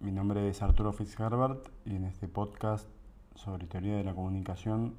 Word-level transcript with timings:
mi 0.00 0.12
nombre 0.12 0.48
es 0.48 0.62
Arturo 0.62 0.94
Fitzherbert 0.94 1.68
y 1.84 1.94
en 1.94 2.04
este 2.04 2.26
podcast 2.26 2.88
sobre 3.34 3.66
teoría 3.66 3.96
de 3.96 4.04
la 4.04 4.14
comunicación 4.14 4.94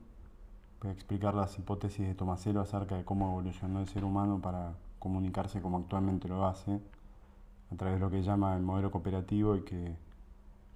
voy 0.80 0.92
a 0.92 0.94
explicar 0.94 1.34
las 1.34 1.58
hipótesis 1.58 2.06
de 2.06 2.14
Tomaselo 2.14 2.62
acerca 2.62 2.98
de 2.98 3.04
cómo 3.04 3.32
evolucionó 3.32 3.80
el 3.80 3.88
ser 3.88 4.04
humano 4.06 4.40
para 4.40 4.76
comunicarse 5.00 5.60
como 5.60 5.80
actualmente 5.80 6.28
lo 6.28 6.46
hace, 6.46 6.80
a 7.72 7.76
través 7.76 7.96
de 7.96 8.00
lo 8.00 8.12
que 8.12 8.22
llama 8.22 8.56
el 8.56 8.62
modelo 8.62 8.92
cooperativo 8.92 9.56
y 9.56 9.64
que 9.64 9.96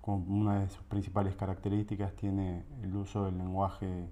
como 0.01 0.25
una 0.35 0.61
de 0.61 0.69
sus 0.69 0.83
principales 0.85 1.35
características 1.35 2.15
tiene 2.15 2.65
el 2.81 2.95
uso 2.95 3.25
del 3.25 3.37
lenguaje 3.37 4.09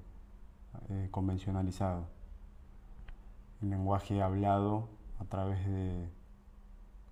eh, 0.89 1.07
convencionalizado, 1.09 2.05
el 3.63 3.71
lenguaje 3.71 4.21
hablado 4.21 4.89
a 5.19 5.25
través 5.25 5.65
de 5.65 6.07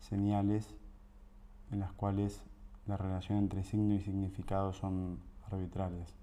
señales 0.01 0.75
en 1.71 1.79
las 1.79 1.91
cuales 1.93 2.43
la 2.87 2.97
relación 2.97 3.37
entre 3.37 3.63
signo 3.63 3.93
y 3.93 3.99
significado 3.99 4.73
son 4.73 5.19
arbitrarias. 5.51 6.13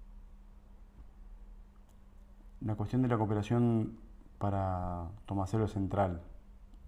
La 2.61 2.75
cuestión 2.75 3.01
de 3.01 3.07
la 3.07 3.17
cooperación 3.17 3.97
para 4.37 5.07
Tomaselo 5.25 5.65
es 5.65 5.71
central. 5.71 6.21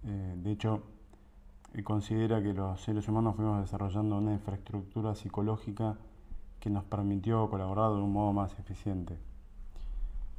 Eh, 0.04 0.34
de 0.36 0.50
hecho, 0.50 0.82
él 1.72 1.84
considera 1.84 2.42
que 2.42 2.52
los 2.52 2.80
seres 2.82 3.08
humanos 3.08 3.36
fuimos 3.36 3.60
desarrollando 3.60 4.18
una 4.18 4.32
infraestructura 4.32 5.14
psicológica 5.14 5.96
que 6.60 6.68
nos 6.68 6.84
permitió 6.84 7.48
colaborar 7.48 7.92
de 7.92 8.00
un 8.00 8.12
modo 8.12 8.32
más 8.32 8.58
eficiente. 8.58 9.18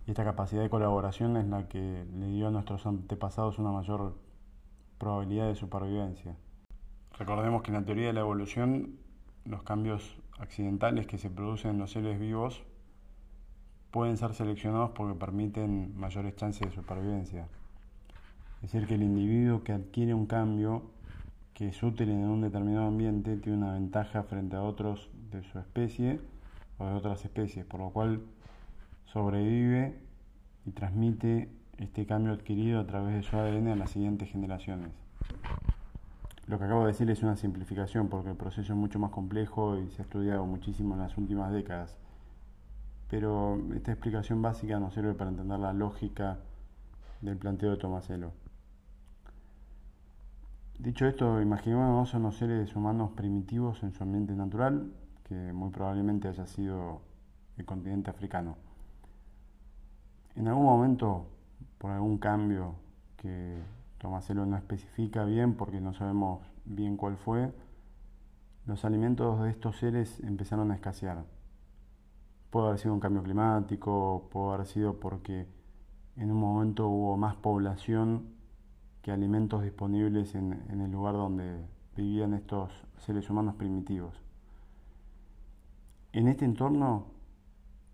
Y 0.06 0.12
esta 0.12 0.24
capacidad 0.24 0.62
de 0.62 0.70
colaboración 0.70 1.38
es 1.38 1.48
la 1.48 1.68
que 1.68 2.06
le 2.14 2.28
dio 2.28 2.48
a 2.48 2.52
nuestros 2.52 2.86
antepasados 2.86 3.58
una 3.58 3.72
mayor 3.72 4.16
probabilidad 5.00 5.48
de 5.48 5.56
supervivencia. 5.56 6.36
Recordemos 7.18 7.62
que 7.62 7.72
en 7.72 7.78
la 7.78 7.86
teoría 7.86 8.08
de 8.08 8.14
la 8.14 8.22
evolución 8.22 9.00
los 9.46 9.64
cambios 9.64 10.18
accidentales 10.40 11.08
que 11.08 11.18
se 11.18 11.30
producen 11.30 11.72
en 11.72 11.80
los 11.80 11.92
seres 11.92 12.20
vivos 12.20 12.64
pueden 13.92 14.18
ser 14.18 14.34
seleccionados 14.34 14.92
porque 14.92 15.20
permiten 15.20 15.98
mayores 15.98 16.36
chances 16.36 16.68
de 16.68 16.76
supervivencia. 16.76 17.48
Es 18.62 18.72
decir, 18.72 18.88
que 18.88 18.96
el 18.96 19.04
individuo 19.04 19.64
que 19.64 19.74
adquiere 19.74 20.14
un 20.14 20.26
cambio 20.26 20.84
que 21.54 21.68
es 21.68 21.84
útil 21.84 22.10
en 22.10 22.28
un 22.28 22.42
determinado 22.42 22.88
ambiente 22.88 23.38
tiene 23.38 23.60
una 23.60 23.74
ventaja 23.74 24.24
frente 24.24 24.56
a 24.56 24.64
otros 24.64 25.10
de 25.30 25.44
su 25.44 25.60
especie 25.60 26.20
o 26.80 26.88
de 26.88 26.94
otras 26.94 27.24
especies, 27.24 27.66
por 27.66 27.82
lo 27.82 27.92
cual 27.92 28.22
sobrevive 29.06 30.00
y 30.66 30.72
transmite 30.72 31.50
este 31.78 32.06
cambio 32.06 32.34
adquirido 32.34 32.80
a 32.80 32.88
través 32.88 33.16
de 33.16 33.24
su 33.24 33.36
ADN 33.36 33.68
a 33.68 33.76
las 33.76 33.92
siguientes 33.92 34.30
generaciones. 34.30 34.90
Lo 36.48 36.60
que 36.60 36.66
acabo 36.66 36.82
de 36.82 36.88
decir 36.88 37.10
es 37.10 37.24
una 37.24 37.38
simplificación 37.38 38.10
porque 38.10 38.32
el 38.32 38.36
proceso 38.36 38.74
es 38.74 38.78
mucho 38.78 39.00
más 39.00 39.12
complejo 39.12 39.78
y 39.78 39.90
se 39.92 40.02
ha 40.02 40.06
estudiado 40.06 40.46
muchísimo 40.46 40.94
en 40.94 41.00
las 41.00 41.18
últimas 41.18 41.52
décadas. 41.54 41.96
Pero 43.10 43.58
esta 43.74 43.92
explicación 43.92 44.42
básica 44.42 44.80
nos 44.80 44.94
sirve 44.94 45.14
para 45.14 45.30
entender 45.30 45.60
la 45.60 45.72
lógica 45.72 46.40
del 47.22 47.38
planteo 47.38 47.72
de 47.72 47.78
Tomaselo. 47.78 48.32
Dicho 50.80 51.06
esto, 51.06 51.42
imaginémonos 51.42 52.14
a 52.14 52.18
unos 52.18 52.36
seres 52.36 52.76
humanos 52.76 53.12
primitivos 53.16 53.82
en 53.84 53.94
su 53.94 54.04
ambiente 54.04 54.34
natural, 54.34 54.92
que 55.24 55.54
muy 55.54 55.70
probablemente 55.70 56.28
haya 56.28 56.46
sido 56.46 57.02
el 57.58 57.66
continente 57.66 58.10
africano. 58.10 58.58
En 60.36 60.48
algún 60.50 60.66
momento, 60.66 61.28
por 61.78 61.92
algún 61.92 62.18
cambio 62.18 62.76
que 63.16 63.62
Tomaselo 64.04 64.46
no 64.46 64.58
especifica 64.58 65.24
bien 65.24 65.54
porque 65.54 65.80
no 65.80 65.94
sabemos 65.94 66.42
bien 66.66 66.98
cuál 66.98 67.16
fue, 67.16 67.54
los 68.66 68.84
alimentos 68.84 69.42
de 69.42 69.50
estos 69.50 69.78
seres 69.78 70.20
empezaron 70.20 70.72
a 70.72 70.76
escasear. 70.76 71.24
Puede 72.50 72.68
haber 72.68 72.80
sido 72.80 72.94
un 72.94 73.00
cambio 73.00 73.24
climático, 73.24 74.28
puede 74.30 74.56
haber 74.56 74.68
sido 74.68 75.00
porque 75.00 75.48
en 76.18 76.32
un 76.32 76.38
momento 76.38 76.90
hubo 76.90 77.16
más 77.16 77.38
población 77.38 78.28
que 79.02 79.14
alimentos 79.14 79.64
disponibles 79.64 80.36
en, 80.36 80.62
en 80.70 80.82
el 80.82 80.92
lugar 80.92 81.14
donde 81.14 81.66
vivían 81.96 82.34
estos 82.34 82.74
seres 82.98 83.30
humanos 83.30 83.56
primitivos. 83.56 84.22
En 86.12 86.28
este 86.28 86.44
entorno, 86.44 87.06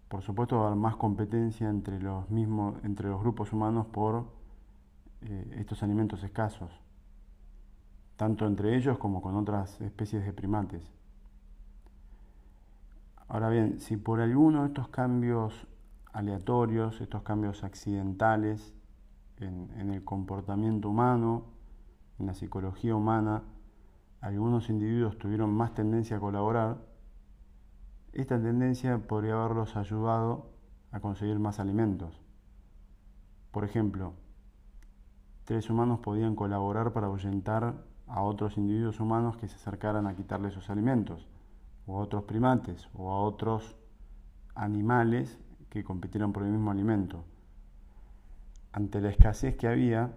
por 0.07 0.23
supuesto, 0.23 0.57
va 0.57 0.63
a 0.63 0.67
haber 0.69 0.79
más 0.79 0.95
competencia 0.95 1.69
entre 1.69 2.01
los 2.01 2.31
mismos, 2.31 2.83
entre 2.83 3.09
los 3.09 3.21
grupos 3.21 3.53
humanos 3.53 3.85
por 3.91 4.38
eh, 5.21 5.57
estos 5.59 5.83
alimentos 5.83 6.23
escasos, 6.23 6.71
tanto 8.15 8.45
entre 8.45 8.75
ellos 8.75 8.97
como 8.97 9.21
con 9.21 9.35
otras 9.35 9.79
especies 9.81 10.25
de 10.25 10.33
primates. 10.33 10.83
Ahora 13.27 13.49
bien, 13.49 13.79
si 13.79 13.97
por 13.97 14.21
alguno 14.21 14.61
de 14.61 14.67
estos 14.69 14.87
cambios 14.89 15.67
aleatorios, 16.13 16.99
estos 17.01 17.21
cambios 17.23 17.63
accidentales 17.63 18.73
en, 19.37 19.69
en 19.77 19.91
el 19.91 20.03
comportamiento 20.03 20.89
humano, 20.89 21.45
en 22.17 22.25
la 22.25 22.33
psicología 22.33 22.95
humana, 22.95 23.43
algunos 24.21 24.69
individuos 24.69 25.17
tuvieron 25.17 25.53
más 25.53 25.73
tendencia 25.73 26.17
a 26.17 26.19
colaborar, 26.19 26.77
esta 28.13 28.41
tendencia 28.41 28.97
podría 29.07 29.33
haberlos 29.33 29.75
ayudado 29.75 30.49
a 30.91 30.99
conseguir 30.99 31.39
más 31.39 31.59
alimentos. 31.59 32.19
Por 33.51 33.63
ejemplo, 33.63 34.13
tres 35.49 35.67
humanos 35.67 35.99
podían 36.01 36.35
colaborar 36.35 36.93
para 36.93 37.07
ahuyentar 37.07 37.73
a 38.05 38.21
otros 38.21 38.55
individuos 38.59 38.99
humanos 38.99 39.35
que 39.35 39.47
se 39.47 39.55
acercaran 39.55 40.05
a 40.05 40.15
quitarle 40.15 40.51
sus 40.51 40.69
alimentos, 40.69 41.27
o 41.87 41.97
a 41.97 42.03
otros 42.03 42.25
primates, 42.25 42.87
o 42.93 43.11
a 43.11 43.23
otros 43.23 43.75
animales 44.53 45.39
que 45.71 45.83
compitieran 45.83 46.33
por 46.33 46.43
el 46.43 46.51
mismo 46.51 46.69
alimento. 46.69 47.25
Ante 48.73 49.01
la 49.01 49.09
escasez 49.09 49.57
que 49.57 49.67
había, 49.67 50.13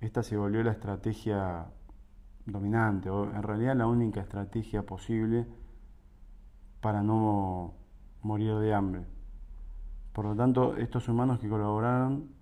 esta 0.00 0.24
se 0.24 0.36
volvió 0.36 0.64
la 0.64 0.72
estrategia 0.72 1.66
dominante, 2.44 3.10
o 3.10 3.30
en 3.30 3.44
realidad 3.44 3.76
la 3.76 3.86
única 3.86 4.22
estrategia 4.22 4.84
posible 4.84 5.46
para 6.80 7.04
no 7.04 7.74
morir 8.22 8.56
de 8.56 8.74
hambre. 8.74 9.06
Por 10.12 10.24
lo 10.24 10.34
tanto, 10.34 10.76
estos 10.78 11.08
humanos 11.08 11.38
que 11.38 11.48
colaboraron 11.48 12.41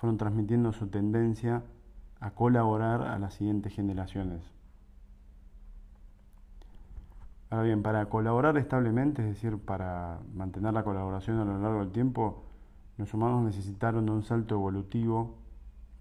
fueron 0.00 0.16
transmitiendo 0.16 0.72
su 0.72 0.86
tendencia 0.88 1.62
a 2.20 2.30
colaborar 2.30 3.02
a 3.02 3.18
las 3.18 3.34
siguientes 3.34 3.74
generaciones. 3.74 4.42
Ahora 7.50 7.64
bien, 7.64 7.82
para 7.82 8.06
colaborar 8.06 8.56
establemente, 8.56 9.20
es 9.20 9.28
decir, 9.28 9.58
para 9.58 10.20
mantener 10.32 10.72
la 10.72 10.84
colaboración 10.84 11.38
a 11.38 11.44
lo 11.44 11.58
largo 11.58 11.80
del 11.80 11.92
tiempo, 11.92 12.44
los 12.96 13.12
humanos 13.12 13.42
necesitaron 13.42 14.06
de 14.06 14.12
un 14.12 14.22
salto 14.22 14.54
evolutivo 14.54 15.36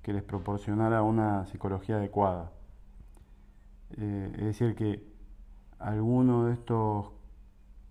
que 0.02 0.14
les 0.14 0.24
proporcionara 0.24 1.02
una 1.02 1.46
psicología 1.48 1.98
adecuada. 1.98 2.52
Eh, 3.98 4.32
es 4.38 4.46
decir, 4.46 4.76
que 4.76 5.04
alguno 5.78 6.46
de 6.46 6.54
estos 6.54 7.12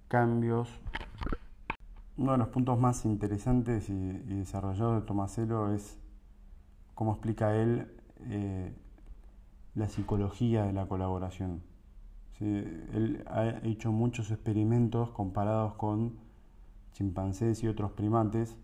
cambios 0.08 0.70
uno 2.18 2.32
de 2.32 2.38
los 2.38 2.48
puntos 2.48 2.78
más 2.78 3.04
interesantes 3.04 3.88
y, 3.88 3.94
desarrollados 3.94 5.00
de 5.00 5.06
Tomaselo 5.06 5.72
es 5.72 5.96
cómo 6.94 7.12
explica 7.12 7.54
él 7.54 7.86
eh, 8.26 8.72
la 9.76 9.88
psicología 9.88 10.64
de 10.64 10.72
la 10.72 10.86
colaboración. 10.86 11.62
Él 12.40 13.24
ha 13.26 13.48
hecho 13.64 13.90
muchos 13.90 14.30
experimentos 14.30 15.10
comparados 15.10 15.74
con 15.74 16.18
chimpancés 16.92 17.62
y 17.62 17.68
otros 17.68 17.92
primates 17.92 18.56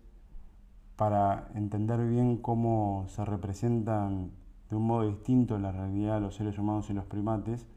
para 0.95 1.49
entender 1.55 2.05
bien 2.07 2.37
cómo 2.37 3.05
se 3.09 3.23
representan 3.25 4.31
de 4.69 4.75
un 4.75 4.87
modo 4.87 5.07
distinto 5.07 5.55
en 5.55 5.63
la 5.63 5.71
realidad 5.71 6.21
los 6.21 6.35
seres 6.35 6.57
humanos 6.57 6.89
y 6.89 6.93
los 6.93 7.05
primates 7.05 7.67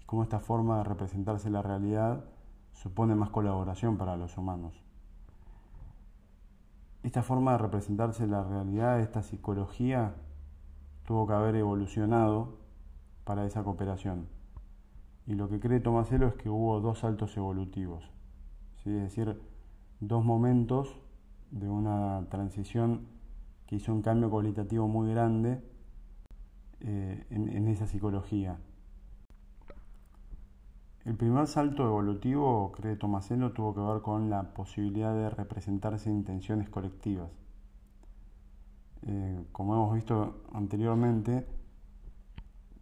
y 0.00 0.04
cómo 0.04 0.22
esta 0.22 0.40
forma 0.40 0.78
de 0.78 0.84
representarse 0.84 1.50
la 1.50 1.62
realidad 1.62 2.24
supone 2.72 3.14
más 3.14 3.30
colaboración 3.30 3.96
para 3.98 4.16
los 4.16 4.36
humanos. 4.38 4.85
Esta 7.06 7.22
forma 7.22 7.52
de 7.52 7.58
representarse 7.58 8.26
la 8.26 8.42
realidad, 8.42 8.98
esta 8.98 9.22
psicología, 9.22 10.16
tuvo 11.04 11.24
que 11.28 11.34
haber 11.34 11.54
evolucionado 11.54 12.58
para 13.22 13.46
esa 13.46 13.62
cooperación. 13.62 14.26
Y 15.24 15.34
lo 15.34 15.48
que 15.48 15.60
cree 15.60 15.78
Tomaselo 15.78 16.26
es 16.26 16.34
que 16.34 16.50
hubo 16.50 16.80
dos 16.80 16.98
saltos 16.98 17.36
evolutivos, 17.36 18.10
es 18.84 18.92
decir, 18.92 19.40
dos 20.00 20.24
momentos 20.24 20.98
de 21.52 21.68
una 21.68 22.26
transición 22.28 23.06
que 23.68 23.76
hizo 23.76 23.92
un 23.92 24.02
cambio 24.02 24.28
cualitativo 24.28 24.88
muy 24.88 25.08
grande 25.08 25.62
eh, 26.80 27.24
en 27.30 27.68
esa 27.68 27.86
psicología. 27.86 28.58
El 31.06 31.14
primer 31.14 31.46
salto 31.46 31.84
evolutivo, 31.84 32.72
cree 32.72 32.96
Tomaselo, 32.96 33.52
tuvo 33.52 33.72
que 33.72 33.80
ver 33.80 34.02
con 34.02 34.28
la 34.28 34.52
posibilidad 34.54 35.14
de 35.14 35.30
representarse 35.30 36.10
intenciones 36.10 36.68
colectivas. 36.68 37.30
Eh, 39.02 39.44
como 39.52 39.74
hemos 39.74 39.94
visto 39.94 40.42
anteriormente, 40.52 41.46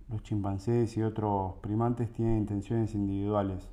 los 0.08 0.22
chimpancés 0.22 0.96
y 0.96 1.02
otros 1.02 1.56
primates 1.60 2.14
tienen 2.14 2.38
intenciones 2.38 2.94
individuales, 2.94 3.68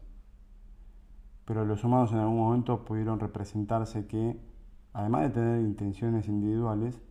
pero 1.45 1.63
los 1.63 1.85
humanos 1.85 2.11
en 2.11 2.17
algún 2.17 2.39
momento 2.39 2.83
pudieron 2.83 3.21
representarse 3.21 4.05
que, 4.05 4.37
además 4.91 5.21
de 5.21 5.29
tener 5.29 5.61
intenciones 5.61 6.27
individuales, 6.27 7.01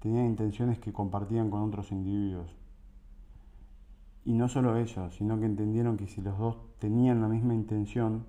tenían 0.00 0.26
intenciones 0.26 0.78
que 0.80 0.92
compartían 0.92 1.48
con 1.48 1.62
otros 1.62 1.92
individuos. 1.92 2.54
Y 4.26 4.32
no 4.32 4.48
solo 4.48 4.76
eso, 4.76 5.08
sino 5.12 5.38
que 5.38 5.46
entendieron 5.46 5.96
que 5.96 6.08
si 6.08 6.20
los 6.20 6.36
dos 6.36 6.56
tenían 6.80 7.20
la 7.20 7.28
misma 7.28 7.54
intención, 7.54 8.26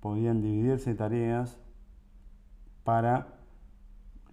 podían 0.00 0.42
dividirse 0.42 0.92
tareas 0.96 1.56
para 2.82 3.38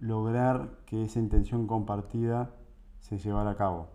lograr 0.00 0.80
que 0.84 1.04
esa 1.04 1.20
intención 1.20 1.68
compartida 1.68 2.50
se 2.98 3.16
llevara 3.16 3.52
a 3.52 3.56
cabo. 3.56 3.90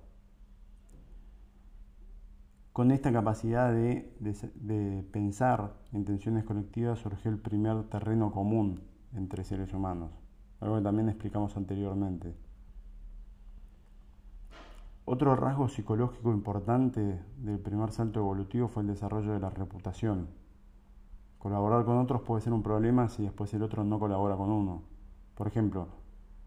Con 2.71 2.91
esta 2.91 3.12
capacidad 3.12 3.73
de, 3.73 4.15
de, 4.21 5.03
pensar 5.12 5.73
intenciones 5.91 6.45
colectivas 6.45 7.00
surgió 7.00 7.31
el 7.31 7.38
primer 7.38 7.83
terreno 7.89 8.31
común 8.31 8.79
entre 9.13 9.44
seres 9.44 9.73
humanos, 9.73 10.12
algo 10.62 10.77
que 10.77 10.83
también 10.83 11.09
explicamos 11.09 11.57
anteriormente. 11.57 12.33
Otro 15.03 15.36
rasgo 15.36 15.68
psicológico 15.68 16.31
importante 16.31 17.19
del 17.38 17.59
primer 17.59 17.92
salto 17.92 18.19
evolutivo 18.19 18.68
fue 18.68 18.83
el 18.83 18.89
desarrollo 18.89 19.33
de 19.33 19.39
la 19.39 19.50
reputación. 19.50 20.27
Colaborar 21.39 21.86
con 21.86 21.98
otros 21.98 22.21
puede 22.21 22.42
ser 22.42 22.53
un 22.53 22.62
problema 22.62 23.09
si 23.09 23.24
después 23.24 23.51
el 23.56 23.63
otro 23.63 23.83
no 23.83 24.00
colabora 24.00 24.36
con 24.36 24.51
uno. 24.51 24.83
Por 25.33 25.48
ejemplo, 25.48 25.88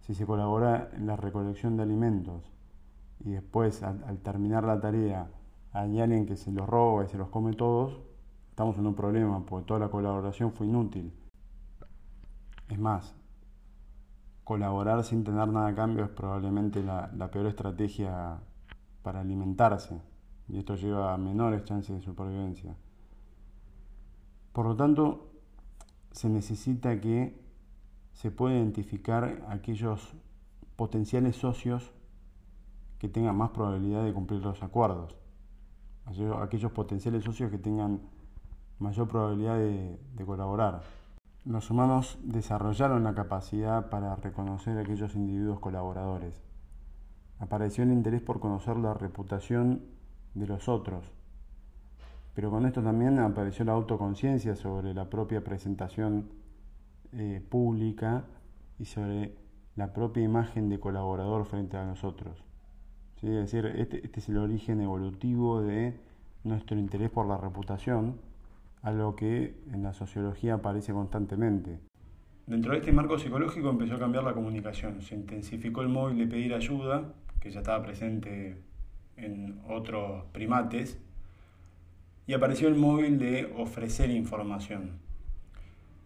si 0.02 0.14
se 0.14 0.24
colabora 0.24 0.90
en 0.92 1.06
la 1.08 1.16
recolección 1.16 1.76
de 1.76 1.82
alimentos 1.82 2.48
y 3.18 3.30
después 3.30 3.82
al, 3.82 4.18
terminar 4.18 4.62
la 4.62 4.80
tarea 4.80 5.32
hay 5.72 5.98
alguien 5.98 6.24
que 6.24 6.36
se 6.36 6.52
los 6.52 6.68
roba 6.68 7.04
y 7.04 7.08
se 7.08 7.18
los 7.18 7.30
come 7.30 7.54
todos, 7.54 8.00
estamos 8.50 8.78
en 8.78 8.86
un 8.86 8.94
problema 8.94 9.44
porque 9.44 9.66
toda 9.66 9.80
la 9.80 9.90
colaboración 9.90 10.52
fue 10.52 10.68
inútil. 10.68 11.12
Es 12.68 12.78
más, 12.78 13.16
colaborar 14.44 15.02
sin 15.04 15.24
tener 15.24 15.48
nada 15.48 15.68
a 15.68 15.74
cambio 15.74 16.04
es 16.04 16.10
probablemente 16.10 16.82
la, 16.82 17.10
la 17.16 17.30
peor 17.30 17.46
estrategia 17.46 18.38
para 19.02 19.20
alimentarse 19.20 20.00
y 20.48 20.58
esto 20.58 20.76
lleva 20.76 21.14
a 21.14 21.16
menores 21.16 21.64
chances 21.64 21.96
de 21.96 22.02
supervivencia. 22.02 22.76
Por 24.52 24.66
lo 24.66 24.76
tanto, 24.76 25.30
se 26.12 26.28
necesita 26.28 27.00
que 27.00 27.42
se 28.12 28.30
pueda 28.30 28.56
identificar 28.56 29.44
aquellos 29.48 30.14
potenciales 30.76 31.36
socios 31.36 31.90
que 32.98 33.08
tengan 33.08 33.36
más 33.36 33.50
probabilidad 33.50 34.04
de 34.04 34.12
cumplir 34.12 34.40
los 34.40 34.62
acuerdos, 34.62 35.16
aquellos 36.40 36.72
potenciales 36.72 37.24
socios 37.24 37.50
que 37.50 37.58
tengan 37.58 38.00
mayor 38.78 39.08
probabilidad 39.08 39.56
de, 39.56 39.98
de 40.14 40.24
colaborar. 40.24 40.82
Los 41.44 41.70
humanos 41.70 42.18
desarrollaron 42.22 43.04
la 43.04 43.14
capacidad 43.14 43.90
para 43.90 44.16
reconocer 44.16 44.78
a 44.78 44.80
aquellos 44.80 45.14
individuos 45.14 45.60
colaboradores. 45.60 46.42
Apareció 47.38 47.84
el 47.84 47.92
interés 47.92 48.22
por 48.22 48.40
conocer 48.40 48.78
la 48.78 48.94
reputación 48.94 49.82
de 50.32 50.46
los 50.46 50.70
otros, 50.70 51.12
pero 52.32 52.50
con 52.50 52.64
esto 52.64 52.82
también 52.82 53.18
apareció 53.18 53.66
la 53.66 53.72
autoconciencia 53.72 54.56
sobre 54.56 54.94
la 54.94 55.10
propia 55.10 55.44
presentación 55.44 56.30
eh, 57.12 57.46
pública 57.46 58.24
y 58.78 58.86
sobre 58.86 59.36
la 59.76 59.92
propia 59.92 60.22
imagen 60.22 60.70
de 60.70 60.80
colaborador 60.80 61.44
frente 61.44 61.76
a 61.76 61.84
nosotros. 61.84 62.42
Es 63.16 63.30
decir, 63.30 63.66
este, 63.66 64.02
este 64.02 64.20
es 64.20 64.28
el 64.30 64.38
origen 64.38 64.80
evolutivo 64.80 65.60
de 65.60 66.00
nuestro 66.42 66.78
interés 66.78 67.10
por 67.10 67.26
la 67.26 67.36
reputación, 67.36 68.18
algo 68.84 69.16
que 69.16 69.54
en 69.72 69.82
la 69.82 69.94
sociología 69.94 70.54
aparece 70.54 70.92
constantemente. 70.92 71.80
Dentro 72.46 72.72
de 72.72 72.78
este 72.78 72.92
marco 72.92 73.18
psicológico 73.18 73.70
empezó 73.70 73.94
a 73.94 73.98
cambiar 73.98 74.22
la 74.22 74.34
comunicación, 74.34 75.00
se 75.00 75.14
intensificó 75.14 75.80
el 75.80 75.88
móvil 75.88 76.18
de 76.18 76.26
pedir 76.26 76.52
ayuda, 76.52 77.14
que 77.40 77.50
ya 77.50 77.60
estaba 77.60 77.82
presente 77.82 78.58
en 79.16 79.58
otros 79.66 80.24
primates, 80.32 80.98
y 82.26 82.34
apareció 82.34 82.68
el 82.68 82.74
móvil 82.74 83.18
de 83.18 83.50
ofrecer 83.56 84.10
información. 84.10 85.02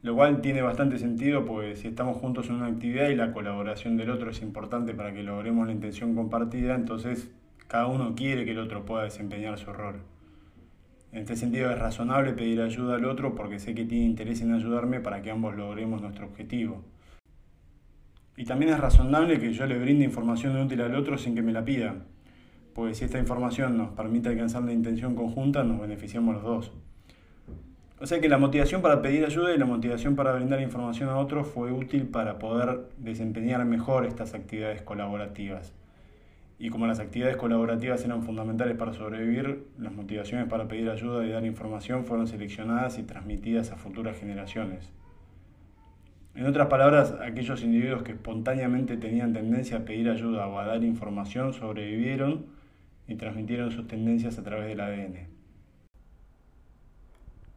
Lo 0.03 0.15
cual 0.15 0.41
tiene 0.41 0.63
bastante 0.63 0.99
sentido, 0.99 1.45
pues 1.45 1.81
si 1.81 1.89
estamos 1.89 2.17
juntos 2.19 2.49
en 2.49 2.57
una 2.57 2.67
actividad 2.67 3.09
y 3.09 3.17
la 3.17 3.33
colaboración 3.33 3.97
del 3.97 4.11
otro 4.11 4.31
es 4.31 4.41
importante 4.41 4.95
para 4.95 5.13
que 5.13 5.25
logremos 5.25 5.67
la 5.67 5.73
intención 5.73 6.15
compartida, 6.15 6.77
entonces 6.77 7.29
cada 7.67 7.89
uno 7.89 8.15
quiere 8.15 8.45
que 8.45 8.53
el 8.53 8.61
otro 8.61 8.85
pueda 8.85 9.03
desempeñar 9.03 9.59
su 9.59 9.73
rol. 9.73 10.03
En 11.11 11.21
este 11.21 11.37
sentido 11.37 11.71
es 11.71 11.79
razonable 11.79 12.33
pedir 12.33 12.61
ayuda 12.61 12.97
al 12.97 13.05
otro 13.07 13.35
porque 13.35 13.59
sé 13.59 13.75
que 13.75 13.85
tiene 13.85 14.05
interés 14.05 14.43
en 14.43 14.53
ayudarme 14.53 15.01
para 15.01 15.23
que 15.23 15.31
ambos 15.31 15.57
logremos 15.57 16.03
nuestro 16.03 16.27
objetivo. 16.27 16.85
Y 18.37 18.45
también 18.45 18.73
es 18.73 18.79
razonable 18.79 19.41
que 19.41 19.53
yo 19.53 19.67
le 19.67 19.79
brinde 19.79 20.05
información 20.05 20.57
útil 20.57 20.83
al 20.83 20.95
otro 20.95 21.17
sin 21.19 21.35
que 21.35 21.43
me 21.43 21.53
la 21.53 21.65
pida, 21.65 21.97
pues 22.75 22.99
si 22.99 23.05
esta 23.05 23.19
información 23.19 23.77
nos 23.77 23.91
permite 23.91 24.29
alcanzar 24.29 24.63
la 24.63 24.73
intención 24.73 25.17
conjunta, 25.17 25.65
nos 25.65 25.81
beneficiamos 25.81 26.37
los 26.37 26.45
dos. 26.45 26.73
O 28.01 28.07
sea 28.07 28.21
que 28.21 28.29
la 28.29 28.39
motivación 28.39 28.81
para 28.81 29.03
pedir 29.03 29.25
ayuda 29.25 29.53
y 29.53 29.59
la 29.59 29.65
motivación 29.65 30.15
para 30.15 30.33
brindar 30.35 30.61
información 30.61 31.09
a 31.09 31.17
otros 31.17 31.49
fue 31.49 31.73
útil 31.73 32.07
para 32.07 32.39
poder 32.39 32.91
desempeñar 32.99 33.65
mejor 33.65 34.07
estas 34.07 34.35
actividades 34.35 34.83
colaborativas. 34.83 35.73
Y 36.59 36.71
como 36.71 36.87
las 36.87 36.99
actividades 36.99 37.37
colaborativas 37.37 38.05
eran 38.05 38.25
fundamentales 38.25 38.77
para 38.77 38.93
sobrevivir, 38.93 39.69
las 39.79 39.93
motivaciones 39.93 40.49
para 40.49 40.67
pedir 40.67 40.91
ayuda 40.91 41.25
y 41.25 41.31
dar 41.31 41.45
información 41.45 42.05
fueron 42.05 42.27
seleccionadas 42.27 42.99
y 42.99 43.05
transmitidas 43.05 43.71
a 43.71 43.77
futuras 43.77 44.19
generaciones. 44.19 44.93
En 46.35 46.47
otras 46.47 46.67
palabras, 46.69 47.15
aquellos 47.21 47.63
individuos 47.63 48.03
que 48.03 48.13
espontáneamente 48.13 48.97
tenían 48.97 49.33
tendencia 49.33 49.79
a 49.79 49.85
pedir 49.85 50.09
ayuda 50.09 50.47
o 50.49 50.59
a 50.59 50.67
dar 50.67 50.83
información 50.85 51.53
sobrevivieron 51.53 52.47
y 53.07 53.15
transmitieron 53.15 53.71
sus 53.71 53.87
tendencias 53.87 54.39
a 54.39 54.45
través 54.45 54.69
del 54.69 54.81
ADN. 54.81 55.29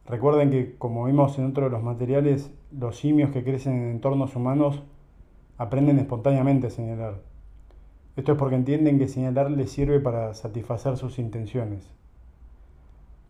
Recuerden 0.06 0.50
que, 0.50 0.74
como 0.78 1.04
vimos 1.04 1.38
en 1.38 1.46
otro 1.46 1.64
de 1.64 1.70
los 1.70 1.82
materiales, 1.82 2.52
los 2.76 2.96
simios 2.96 3.30
que 3.30 3.44
crecen 3.44 3.74
en 3.74 3.90
entornos 3.92 4.34
humanos 4.34 4.82
aprenden 5.58 5.98
espontáneamente 5.98 6.66
a 6.66 6.70
señalar. 6.70 7.31
Esto 8.16 8.32
es 8.32 8.38
porque 8.38 8.56
entienden 8.56 8.98
que 8.98 9.08
señalar 9.08 9.50
les 9.50 9.70
sirve 9.70 9.98
para 10.00 10.34
satisfacer 10.34 10.96
sus 10.96 11.18
intenciones. 11.18 11.90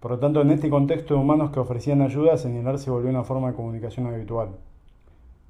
Por 0.01 0.11
lo 0.11 0.19
tanto, 0.19 0.41
en 0.41 0.51
este 0.51 0.69
contexto 0.69 1.15
de 1.15 1.21
humanos 1.21 1.53
que 1.53 1.61
ofrecían 1.61 2.03
ayuda, 2.03 2.37
señalar 2.37 2.79
se 2.79 2.91
volvió 2.91 3.09
una 3.11 3.23
forma 3.23 3.51
de 3.51 3.55
comunicación 3.55 4.07
habitual. 4.07 4.49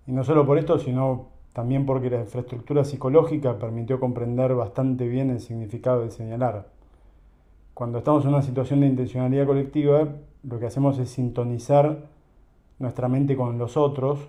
Y 0.06 0.12
no 0.12 0.24
solo 0.24 0.44
por 0.44 0.58
esto, 0.58 0.78
sino 0.78 1.28
también 1.54 1.86
porque 1.86 2.10
la 2.10 2.20
infraestructura 2.20 2.84
psicológica 2.84 3.58
permitió 3.58 3.98
comprender 3.98 4.54
bastante 4.54 5.08
bien 5.08 5.30
el 5.30 5.40
significado 5.40 6.02
de 6.02 6.10
señalar. 6.10 6.68
Cuando 7.72 7.98
estamos 7.98 8.24
en 8.24 8.30
una 8.30 8.42
situación 8.42 8.80
de 8.80 8.88
intencionalidad 8.88 9.46
colectiva, 9.46 10.08
lo 10.42 10.58
que 10.58 10.66
hacemos 10.66 10.98
es 10.98 11.08
sintonizar 11.08 12.08
nuestra 12.78 13.08
mente 13.08 13.36
con 13.36 13.56
los 13.56 13.78
otros 13.78 14.28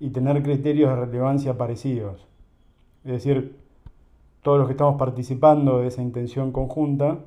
y 0.00 0.10
tener 0.10 0.42
criterios 0.42 0.90
de 0.90 0.96
relevancia 0.96 1.56
parecidos. 1.56 2.26
Es 3.04 3.12
decir, 3.12 3.56
todos 4.48 4.60
los 4.60 4.68
que 4.68 4.72
estamos 4.72 4.96
participando 4.96 5.80
de 5.80 5.88
esa 5.88 6.00
intención 6.00 6.52
conjunta, 6.52 7.18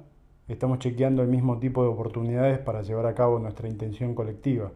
estamos 0.47 0.79
chequeando 0.79 1.21
el 1.21 1.27
mismo 1.27 1.59
tipo 1.59 1.83
de 1.83 1.89
oportunidades 1.89 2.57
para 2.57 2.81
llevar 2.81 3.05
a 3.05 3.13
cabo 3.13 3.37
nuestra 3.37 3.67
intención 3.67 4.15
colectiva. 4.15 4.71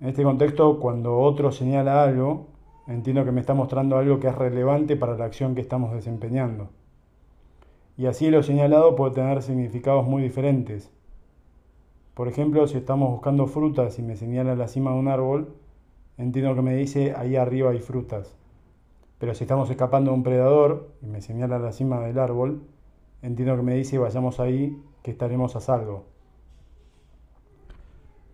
En 0.00 0.08
este 0.08 0.24
contexto, 0.24 0.80
cuando 0.80 1.16
otro 1.20 1.52
señala 1.52 2.02
algo, 2.02 2.48
entiendo 2.88 3.24
que 3.24 3.30
me 3.30 3.40
está 3.40 3.54
mostrando 3.54 3.96
algo 3.98 4.18
que 4.18 4.26
es 4.26 4.34
relevante 4.34 4.96
para 4.96 5.16
la 5.16 5.26
acción 5.26 5.54
que 5.54 5.60
estamos 5.60 5.92
desempeñando. 5.92 6.70
Y 7.96 8.06
así 8.06 8.28
lo 8.28 8.42
señalado 8.42 8.96
puede 8.96 9.14
tener 9.14 9.42
significados 9.42 10.04
muy 10.04 10.24
diferentes. 10.24 10.90
Por 12.14 12.26
ejemplo, 12.26 12.66
si 12.66 12.78
estamos 12.78 13.12
buscando 13.12 13.46
frutas 13.46 13.96
y 14.00 14.02
me 14.02 14.16
señala 14.16 14.56
la 14.56 14.66
cima 14.66 14.90
de 14.90 14.98
un 14.98 15.06
árbol, 15.06 15.54
entiendo 16.18 16.52
que 16.56 16.62
me 16.62 16.74
dice 16.74 17.14
ahí 17.16 17.36
arriba 17.36 17.70
hay 17.70 17.78
frutas. 17.78 18.36
Pero 19.24 19.34
si 19.34 19.44
estamos 19.44 19.70
escapando 19.70 20.10
de 20.10 20.18
un 20.18 20.22
predador 20.22 20.90
y 21.00 21.06
me 21.06 21.22
señala 21.22 21.58
la 21.58 21.72
cima 21.72 21.98
del 22.00 22.18
árbol, 22.18 22.60
entiendo 23.22 23.56
que 23.56 23.62
me 23.62 23.74
dice 23.74 23.96
vayamos 23.96 24.38
ahí 24.38 24.78
que 25.02 25.12
estaremos 25.12 25.56
a 25.56 25.62
salvo. 25.62 26.04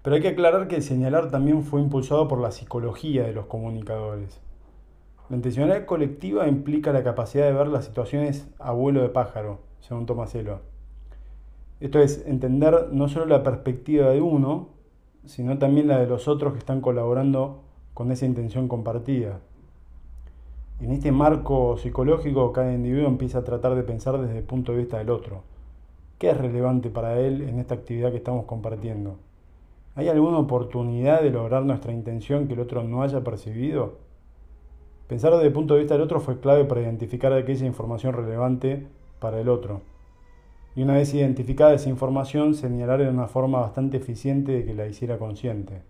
Pero 0.03 0.17
hay 0.17 0.21
que 0.21 0.31
aclarar 0.31 0.67
que 0.67 0.75
el 0.75 0.83
señalar 0.83 1.31
también 1.31 1.63
fue 1.63 1.81
impulsado 1.81 2.27
por 2.27 2.41
la 2.41 2.51
psicología 2.51 3.23
de 3.23 3.33
los 3.33 3.47
comunicadores. 3.47 4.41
La 5.29 5.37
intencionalidad 5.37 5.87
colectiva 5.87 6.49
implica 6.49 6.93
la 6.93 7.05
capacidad 7.05 7.47
de 7.47 7.53
ver 7.53 7.69
las 7.69 7.85
situaciones 7.85 8.49
a 8.59 8.73
vuelo 8.73 9.01
de 9.01 9.11
pájaro, 9.11 9.61
según 9.79 10.07
Tomaselo. 10.07 10.59
Esto 11.79 12.01
es 12.01 12.27
entender 12.27 12.89
no 12.91 13.07
solo 13.07 13.27
la 13.27 13.45
perspectiva 13.45 14.09
de 14.09 14.23
uno, 14.23 14.71
sino 15.25 15.57
también 15.57 15.87
la 15.87 16.01
de 16.01 16.09
los 16.09 16.27
otros 16.27 16.53
que 16.53 16.59
están 16.59 16.81
colaborando 16.81 17.63
con 17.95 18.11
esa 18.11 18.27
intención 18.27 18.67
compartida. 18.67 19.39
En 20.81 20.93
este 20.93 21.13
marco 21.13 21.77
psicológico, 21.77 22.53
cada 22.53 22.73
individuo 22.73 23.07
empieza 23.07 23.41
a 23.41 23.45
tratar 23.45 23.75
de 23.75 23.83
pensar 23.83 24.19
desde 24.19 24.39
el 24.39 24.45
punto 24.45 24.73
de 24.73 24.79
vista 24.79 24.97
del 24.97 25.11
otro. 25.11 25.43
¿Qué 26.19 26.31
es 26.31 26.37
relevante 26.39 26.89
para 26.89 27.21
él 27.21 27.43
en 27.43 27.59
esta 27.59 27.75
actividad 27.75 28.11
que 28.11 28.17
estamos 28.17 28.47
compartiendo? 28.47 29.19
¿Hay 29.95 30.09
alguna 30.09 30.39
oportunidad 30.39 31.21
de 31.21 31.29
lograr 31.29 31.65
nuestra 31.65 31.93
intención 31.93 32.49
que 32.49 32.55
el 32.55 32.61
otro 32.61 32.83
no 32.83 33.03
haya 33.03 33.23
percibido? 33.23 33.99
Pensar 35.07 35.33
desde 35.33 35.49
el 35.49 35.53
punto 35.53 35.75
de 35.75 35.81
vista 35.81 35.95
del 35.95 36.03
otro 36.03 36.19
fue 36.19 36.41
clave 36.41 36.65
para 36.65 36.81
identificar 36.81 37.35
aquella 37.35 37.67
información 37.67 38.15
relevante 38.15 38.87
para 39.19 39.39
el 39.39 39.51
otro. 39.51 39.83
Y 40.75 40.83
una 40.83 40.95
vez 40.95 41.13
identificada 41.13 41.75
esa 41.75 41.91
información, 41.91 42.55
señalar 42.55 43.03
en 43.03 43.09
una 43.09 43.29
forma 43.29 43.61
bastante 43.61 43.99
eficiente 43.99 44.53
de 44.53 44.65
que 44.65 44.73
la 44.73 44.87
hiciera 44.87 45.19
consciente. 45.19 45.83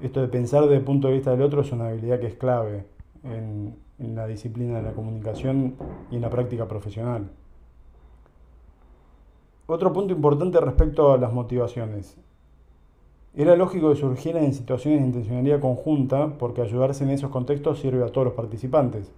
Esto 0.00 0.20
de 0.20 0.26
pensar 0.26 0.62
desde 0.62 0.78
el 0.78 0.84
punto 0.84 1.06
de 1.06 1.14
vista 1.14 1.30
del 1.30 1.42
otro 1.42 1.60
es 1.60 1.70
una 1.70 1.86
habilidad 1.86 2.18
que 2.18 2.26
es 2.26 2.34
clave 2.34 2.97
en, 3.24 3.76
la 3.98 4.26
disciplina 4.26 4.76
de 4.76 4.82
la 4.82 4.92
comunicación 4.92 5.74
y 6.10 6.16
en 6.16 6.22
la 6.22 6.30
práctica 6.30 6.68
profesional. 6.68 7.30
Otro 9.66 9.92
punto 9.92 10.14
importante 10.14 10.60
respecto 10.60 11.12
a 11.12 11.18
las 11.18 11.32
motivaciones. 11.32 12.16
Era 13.34 13.56
lógico 13.56 13.90
que 13.90 13.96
surgieran 13.96 14.44
en 14.44 14.54
situaciones 14.54 15.00
de 15.00 15.06
intencionalidad 15.06 15.60
conjunta 15.60 16.38
porque 16.38 16.62
ayudarse 16.62 17.04
en 17.04 17.10
esos 17.10 17.30
contextos 17.30 17.80
sirve 17.80 18.02
a 18.02 18.08
todos 18.08 18.26
los 18.26 18.34
participantes. 18.34 19.12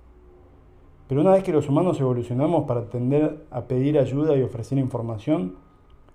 Pero 1.09 1.21
una 1.21 1.33
vez 1.33 1.43
que 1.43 1.53
los 1.53 1.69
humanos 1.69 2.01
evolucionamos 2.01 2.65
para 2.67 2.89
tender 2.89 3.45
a 3.51 3.63
pedir 3.63 3.99
ayuda 3.99 4.37
y 4.37 4.43
ofrecer 4.43 4.79
información, 4.79 5.57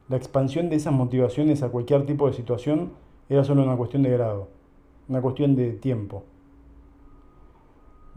la 0.07 0.17
expansión 0.17 0.69
de 0.69 0.75
esas 0.75 0.93
motivaciones 0.93 1.63
a 1.63 1.69
cualquier 1.69 2.05
tipo 2.05 2.27
de 2.27 2.33
situación 2.33 2.91
era 3.27 3.43
solo 3.43 3.63
una 3.63 3.75
cuestión 3.75 4.03
de 4.03 4.11
grado, 4.11 4.49
una 5.09 5.21
cuestión 5.21 5.55
de 5.55 5.71
tiempo. 5.73 6.23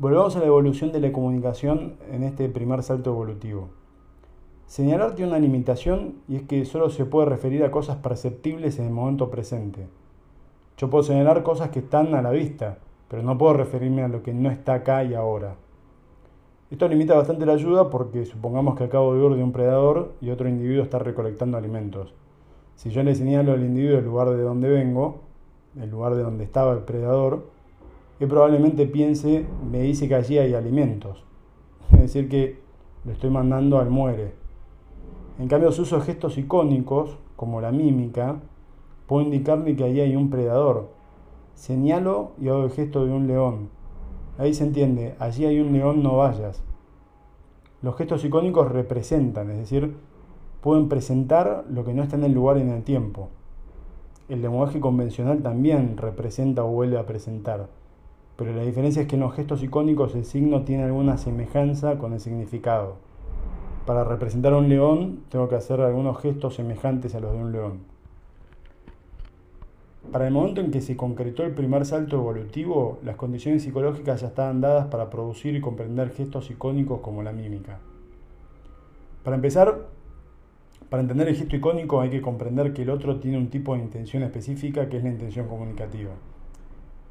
Volvamos 0.01 0.37
a 0.37 0.39
la 0.39 0.47
evolución 0.47 0.93
de 0.93 1.01
la 1.01 1.11
comunicación 1.11 1.97
en 2.13 2.23
este 2.23 2.49
primer 2.49 2.85
salto 2.85 3.11
evolutivo. 3.11 3.71
Señalar 4.67 5.17
tiene 5.17 5.33
una 5.33 5.41
limitación 5.41 6.19
y 6.29 6.37
es 6.37 6.43
que 6.43 6.65
solo 6.67 6.89
se 6.91 7.05
puede 7.05 7.27
referir 7.27 7.65
a 7.65 7.73
cosas 7.73 7.97
perceptibles 7.97 8.79
en 8.79 8.85
el 8.85 8.93
momento 8.93 9.29
presente. 9.29 9.89
Yo 10.77 10.89
puedo 10.89 11.03
señalar 11.03 11.43
cosas 11.43 11.71
que 11.71 11.81
están 11.81 12.15
a 12.15 12.23
la 12.23 12.31
vista, 12.31 12.79
pero 13.09 13.25
no 13.25 13.37
puedo 13.37 13.55
referirme 13.55 14.05
a 14.05 14.09
lo 14.09 14.23
que 14.23 14.33
no 14.33 14.53
está 14.53 14.75
acá 14.75 15.03
y 15.03 15.15
ahora. 15.15 15.57
Esto 16.71 16.87
limita 16.87 17.17
bastante 17.17 17.45
la 17.45 17.55
ayuda 17.55 17.91
porque 17.91 18.25
supongamos 18.25 18.77
que 18.77 18.85
acabo 18.85 19.15
de 19.15 19.21
huir 19.21 19.37
de 19.37 19.43
un 19.43 19.51
predador 19.51 20.13
y 20.21 20.31
otro 20.31 20.49
individuo 20.49 20.85
está 20.85 21.01
recolectando 21.01 21.59
alimentos. 21.59 22.15
Si 22.77 22.91
yo 22.91 23.03
le 23.03 23.17
señalo 23.17 23.51
al 23.51 23.65
individuo 23.65 23.99
el 23.99 24.05
lugar 24.05 24.31
de 24.31 24.43
donde 24.43 24.69
vengo, 24.69 25.23
el 25.77 25.91
lugar 25.91 26.15
de 26.15 26.23
donde 26.23 26.45
estaba 26.45 26.73
el 26.73 26.85
predador, 26.85 27.58
él 28.21 28.29
probablemente 28.29 28.87
piense, 28.87 29.47
me 29.71 29.81
dice 29.81 30.09
que 30.09 30.15
allí 30.15 30.39
hay 30.39 30.55
alimentos. 30.55 31.25
Es 31.93 32.01
decir, 32.01 32.29
que 32.29 32.61
lo 33.05 33.13
estoy 33.13 33.31
mandando 33.31 33.79
al 33.79 33.91
muere. 33.91 34.35
En 35.39 35.49
cambio, 35.49 35.73
su 35.73 35.83
uso 35.83 36.01
gestos 36.01 36.37
icónicos, 36.37 37.17
como 37.37 37.61
la 37.61 37.71
mímica, 37.71 38.41
puede 39.07 39.27
indicarme 39.27 39.77
que 39.77 39.85
ahí 39.85 40.01
hay 40.01 40.17
un 40.17 40.31
predador. 40.31 40.91
Señalo 41.55 42.33
y 42.41 42.49
hago 42.49 42.65
el 42.65 42.71
gesto 42.71 43.07
de 43.07 43.13
un 43.13 43.27
león. 43.27 43.71
Ahí 44.37 44.55
se 44.55 44.65
entiende, 44.65 45.15
allí 45.19 45.47
hay 45.47 45.61
un 45.61 45.73
león, 45.73 46.03
no 46.03 46.17
vayas. 46.17 46.63
Los 47.83 47.97
gestos 47.97 48.25
icónicos 48.25 48.71
representan, 48.71 49.51
es 49.51 49.59
decir, 49.59 49.97
pueden 50.61 50.89
presentar 50.89 51.65
lo 51.71 51.85
que 51.85 51.95
no 51.95 52.03
está 52.03 52.17
en 52.17 52.25
el 52.25 52.33
lugar 52.33 52.59
y 52.59 52.63
en 52.63 52.71
el 52.71 52.83
tiempo. 52.83 53.29
El 54.29 54.43
lenguaje 54.43 54.81
convencional 54.81 55.43
también 55.43 55.97
representa 55.97 56.65
o 56.65 56.69
vuelve 56.71 56.99
a 56.99 57.07
presentar, 57.07 57.69
pero 58.39 58.53
la 58.53 58.63
diferencia 58.63 59.03
es 59.03 59.09
que 59.09 59.17
en 59.17 59.23
los 59.23 59.35
gestos 59.35 59.65
icónicos 59.65 60.15
el 60.15 60.25
signo 60.25 60.63
tiene 60.63 60.85
alguna 60.85 61.19
semejanza 61.19 61.99
con 61.99 62.13
el 62.13 62.21
significado. 62.21 62.95
Para 63.85 64.05
representar 64.05 64.53
a 64.53 64.59
un 64.59 64.69
león 64.69 65.25
tengo 65.29 65.49
que 65.49 65.57
hacer 65.57 65.81
algunos 65.81 66.21
gestos 66.21 66.55
semejantes 66.55 67.17
a 67.17 67.21
los 67.21 67.33
de 67.33 67.39
un 67.39 67.51
león. 67.51 67.81
Para 70.13 70.29
el 70.29 70.33
momento 70.33 70.61
en 70.61 70.71
que 70.71 70.81
se 70.81 70.97
concretó 70.97 71.43
el 71.43 71.51
primer 71.51 71.85
salto 71.85 72.15
evolutivo, 72.15 73.01
las 73.03 73.17
condiciones 73.17 73.65
psicológicas 73.65 74.21
ya 74.21 74.29
estaban 74.29 74.61
dadas 74.61 74.87
para 74.87 75.11
producir 75.11 75.57
y 75.57 75.61
comprender 75.61 76.11
gestos 76.11 76.49
icónicos 76.49 77.01
como 77.01 77.25
la 77.25 77.33
mímica. 77.33 77.81
Para 79.25 79.35
empezar, 79.35 79.89
para 80.89 81.03
entender 81.03 81.27
el 81.27 81.35
gesto 81.35 81.57
icónico 81.57 82.01
hay 82.01 82.11
que 82.11 82.23
comprender 82.23 82.73
que 82.73 82.83
el 82.83 82.91
otro 82.91 83.19
tiene 83.19 83.37
un 83.37 83.49
tipo 83.49 83.75
de 83.75 83.81
intención 83.81 84.23
específica 84.23 84.89
que 84.89 84.99
es 84.99 85.03
la 85.03 85.11
intención 85.11 85.49
comunicativa. 85.49 86.13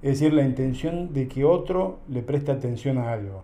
Es 0.01 0.19
decir, 0.19 0.33
la 0.33 0.43
intención 0.43 1.13
de 1.13 1.27
que 1.27 1.43
otro 1.43 1.99
le 2.07 2.21
preste 2.21 2.51
atención 2.51 2.97
a 2.97 3.11
algo. 3.11 3.43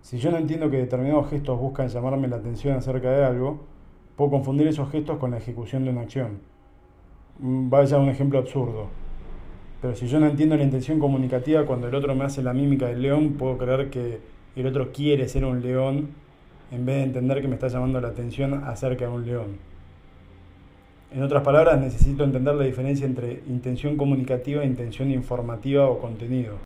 Si 0.00 0.18
yo 0.18 0.30
no 0.30 0.38
entiendo 0.38 0.70
que 0.70 0.78
determinados 0.78 1.28
gestos 1.28 1.58
buscan 1.58 1.88
llamarme 1.88 2.28
la 2.28 2.36
atención 2.36 2.76
acerca 2.76 3.10
de 3.10 3.24
algo, 3.24 3.60
puedo 4.16 4.30
confundir 4.30 4.66
esos 4.68 4.90
gestos 4.90 5.18
con 5.18 5.32
la 5.32 5.38
ejecución 5.38 5.84
de 5.84 5.90
una 5.90 6.02
acción. 6.02 6.38
Mm, 7.40 7.68
vaya 7.68 7.98
un 7.98 8.08
ejemplo 8.08 8.38
absurdo. 8.38 8.86
Pero 9.82 9.94
si 9.94 10.06
yo 10.06 10.18
no 10.18 10.26
entiendo 10.26 10.56
la 10.56 10.62
intención 10.62 10.98
comunicativa 10.98 11.66
cuando 11.66 11.88
el 11.88 11.94
otro 11.94 12.14
me 12.14 12.24
hace 12.24 12.42
la 12.42 12.54
mímica 12.54 12.86
del 12.86 13.02
león, 13.02 13.34
puedo 13.34 13.58
creer 13.58 13.90
que 13.90 14.20
el 14.56 14.66
otro 14.66 14.90
quiere 14.92 15.28
ser 15.28 15.44
un 15.44 15.60
león 15.60 16.08
en 16.70 16.86
vez 16.86 16.96
de 16.96 17.02
entender 17.02 17.42
que 17.42 17.48
me 17.48 17.54
está 17.54 17.68
llamando 17.68 18.00
la 18.00 18.08
atención 18.08 18.64
acerca 18.64 19.06
de 19.06 19.10
un 19.10 19.26
león. 19.26 19.75
En 21.12 21.22
otras 21.22 21.42
palabras, 21.42 21.80
necesito 21.80 22.24
entender 22.24 22.54
la 22.54 22.64
diferencia 22.64 23.06
entre 23.06 23.42
intención 23.46 23.96
comunicativa 23.96 24.62
e 24.62 24.66
intención 24.66 25.10
informativa 25.10 25.88
o 25.88 25.98
contenido. 25.98 26.58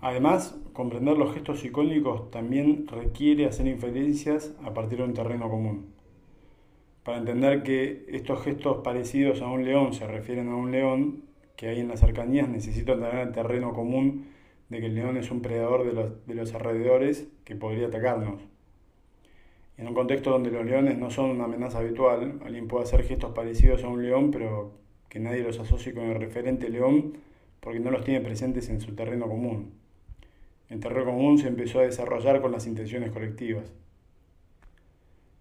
Además, 0.00 0.56
comprender 0.72 1.16
los 1.16 1.34
gestos 1.34 1.64
icónicos 1.64 2.30
también 2.30 2.86
requiere 2.86 3.46
hacer 3.46 3.66
inferencias 3.66 4.54
a 4.62 4.74
partir 4.74 4.98
de 4.98 5.04
un 5.04 5.14
terreno 5.14 5.50
común. 5.50 5.86
Para 7.02 7.18
entender 7.18 7.62
que 7.62 8.04
estos 8.08 8.42
gestos 8.42 8.78
parecidos 8.84 9.40
a 9.40 9.48
un 9.48 9.64
león 9.64 9.94
se 9.94 10.06
refieren 10.06 10.50
a 10.50 10.56
un 10.56 10.70
león 10.70 11.24
que 11.56 11.68
hay 11.68 11.80
en 11.80 11.88
las 11.88 12.00
cercanías, 12.00 12.48
necesito 12.48 12.94
tener 12.94 13.14
el 13.14 13.32
terreno 13.32 13.72
común 13.72 14.26
de 14.68 14.80
que 14.80 14.86
el 14.86 14.94
león 14.94 15.16
es 15.16 15.30
un 15.30 15.40
predador 15.40 15.84
de 15.84 15.94
los, 15.94 16.26
de 16.26 16.34
los 16.34 16.54
alrededores 16.54 17.26
que 17.44 17.56
podría 17.56 17.88
atacarnos. 17.88 18.42
En 19.78 19.86
un 19.86 19.94
contexto 19.94 20.30
donde 20.30 20.50
los 20.50 20.66
leones 20.66 20.98
no 20.98 21.08
son 21.10 21.30
una 21.30 21.44
amenaza 21.44 21.78
habitual, 21.78 22.40
alguien 22.44 22.66
puede 22.66 22.84
hacer 22.84 23.04
gestos 23.04 23.32
parecidos 23.32 23.84
a 23.84 23.88
un 23.88 24.02
león, 24.02 24.32
pero 24.32 24.72
que 25.08 25.20
nadie 25.20 25.42
los 25.42 25.58
asocie 25.60 25.94
con 25.94 26.04
el 26.04 26.20
referente 26.20 26.68
león 26.68 27.14
porque 27.60 27.78
no 27.78 27.90
los 27.90 28.04
tiene 28.04 28.20
presentes 28.20 28.68
en 28.70 28.80
su 28.80 28.94
terreno 28.94 29.28
común. 29.28 29.72
El 30.68 30.80
terreno 30.80 31.06
común 31.06 31.38
se 31.38 31.48
empezó 31.48 31.78
a 31.78 31.84
desarrollar 31.84 32.40
con 32.40 32.52
las 32.52 32.66
intenciones 32.66 33.10
colectivas. 33.12 33.72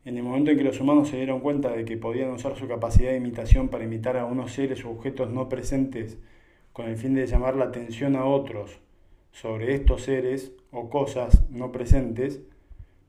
En 0.06 0.18
el 0.18 0.24
momento 0.24 0.52
en 0.52 0.58
que 0.58 0.64
los 0.64 0.80
humanos 0.80 1.10
se 1.10 1.18
dieron 1.18 1.42
cuenta 1.42 1.72
de 1.72 1.84
que 1.84 1.98
podían 1.98 2.32
usar 2.32 2.56
su 2.56 2.68
capacidad 2.68 3.12
de 3.12 3.18
imitación 3.18 3.68
para 3.68 3.84
imitar 3.84 4.18
a 4.18 4.26
unos 4.26 4.54
seres 4.54 4.86
o 4.86 4.92
objetos 4.92 5.30
no 5.32 5.50
presentes 5.50 6.18
con 6.72 6.88
el 6.88 6.96
fin 6.96 7.16
de 7.16 7.28
llamar 7.28 7.56
la 7.56 7.66
atención 7.66 8.16
a 8.16 8.26
otros 8.26 8.80
sobre 9.32 9.74
estos 9.74 10.04
seres 10.04 10.54
o 10.72 10.90
cosas 10.90 11.50
no 11.50 11.72
presentes, 11.72 12.40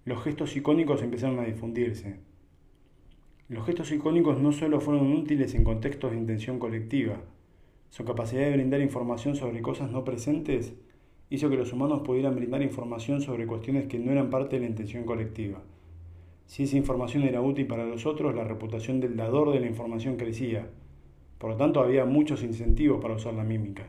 los 0.09 0.25
gestos 0.25 0.57
icónicos 0.57 1.03
empezaron 1.03 1.39
a 1.39 1.45
difundirse. 1.45 2.17
Los 3.51 3.67
gestos 3.67 3.93
icónicos 3.93 4.41
no 4.41 4.53
solo 4.53 4.81
fueron 4.81 5.13
útiles 5.13 5.55
en 5.55 5.65
contextos 5.65 6.13
de 6.13 6.17
intención 6.17 6.59
colectiva, 6.59 7.21
su 7.91 8.07
capacidad 8.07 8.43
de 8.43 8.53
brindar 8.53 8.81
información 8.81 9.37
sobre 9.37 9.61
cosas 9.61 9.91
no 9.91 10.05
presentes 10.05 10.73
hizo 11.29 11.51
que 11.51 11.59
los 11.59 11.75
humanos 11.75 12.01
pudieran 12.01 12.37
brindar 12.37 12.63
información 12.63 13.21
sobre 13.21 13.47
cuestiones 13.47 13.87
que 13.87 13.99
no 13.99 14.11
eran 14.11 14.31
parte 14.31 14.57
de 14.57 14.61
la 14.61 14.69
intención 14.69 15.05
colectiva. 15.05 15.61
Si 16.47 16.63
esa 16.63 16.79
información 16.79 17.25
era 17.25 17.43
útil 17.43 17.67
para 17.67 17.85
los 17.85 18.07
otros, 18.07 18.35
la 18.35 18.45
reputación 18.45 19.01
del 19.01 19.15
dador 19.15 19.53
de 19.53 19.61
la 19.61 19.67
información 19.67 20.17
crecía. 20.17 20.71
Por 21.37 21.51
lo 21.51 21.57
tanto, 21.57 21.81
había 21.81 22.07
muchos 22.07 22.43
incentivos 22.43 22.99
para 23.03 23.17
usar 23.17 23.35
la 23.35 23.45
mímica. 23.45 23.87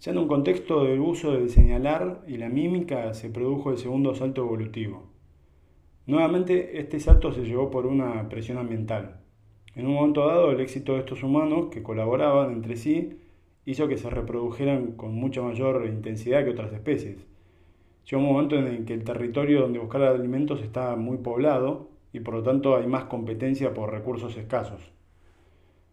Ya 0.00 0.12
en 0.12 0.18
un 0.18 0.28
contexto 0.28 0.84
del 0.84 0.98
uso 0.98 1.32
del 1.32 1.50
señalar 1.50 2.22
y 2.26 2.38
la 2.38 2.48
mímica 2.48 3.12
se 3.12 3.28
produjo 3.28 3.70
el 3.70 3.76
segundo 3.76 4.14
salto 4.14 4.40
evolutivo. 4.40 5.02
Nuevamente, 6.06 6.80
este 6.80 6.98
salto 7.00 7.32
se 7.32 7.44
llevó 7.44 7.70
por 7.70 7.84
una 7.84 8.26
presión 8.30 8.56
ambiental. 8.56 9.20
En 9.74 9.86
un 9.86 9.92
momento 9.92 10.26
dado, 10.26 10.52
el 10.52 10.60
éxito 10.60 10.94
de 10.94 11.00
estos 11.00 11.22
humanos, 11.22 11.66
que 11.70 11.82
colaboraban 11.82 12.50
entre 12.50 12.76
sí, 12.76 13.20
hizo 13.66 13.88
que 13.88 13.98
se 13.98 14.08
reprodujeran 14.08 14.92
con 14.92 15.14
mucha 15.14 15.42
mayor 15.42 15.84
intensidad 15.84 16.44
que 16.44 16.50
otras 16.52 16.72
especies. 16.72 17.26
Llegó 18.06 18.22
un 18.22 18.32
momento 18.32 18.56
en 18.56 18.68
el 18.68 18.84
que 18.86 18.94
el 18.94 19.04
territorio 19.04 19.60
donde 19.60 19.80
buscar 19.80 20.02
alimentos 20.02 20.62
está 20.62 20.96
muy 20.96 21.18
poblado 21.18 21.90
y 22.14 22.20
por 22.20 22.32
lo 22.32 22.42
tanto 22.42 22.74
hay 22.74 22.86
más 22.86 23.04
competencia 23.04 23.74
por 23.74 23.92
recursos 23.92 24.34
escasos. 24.38 24.80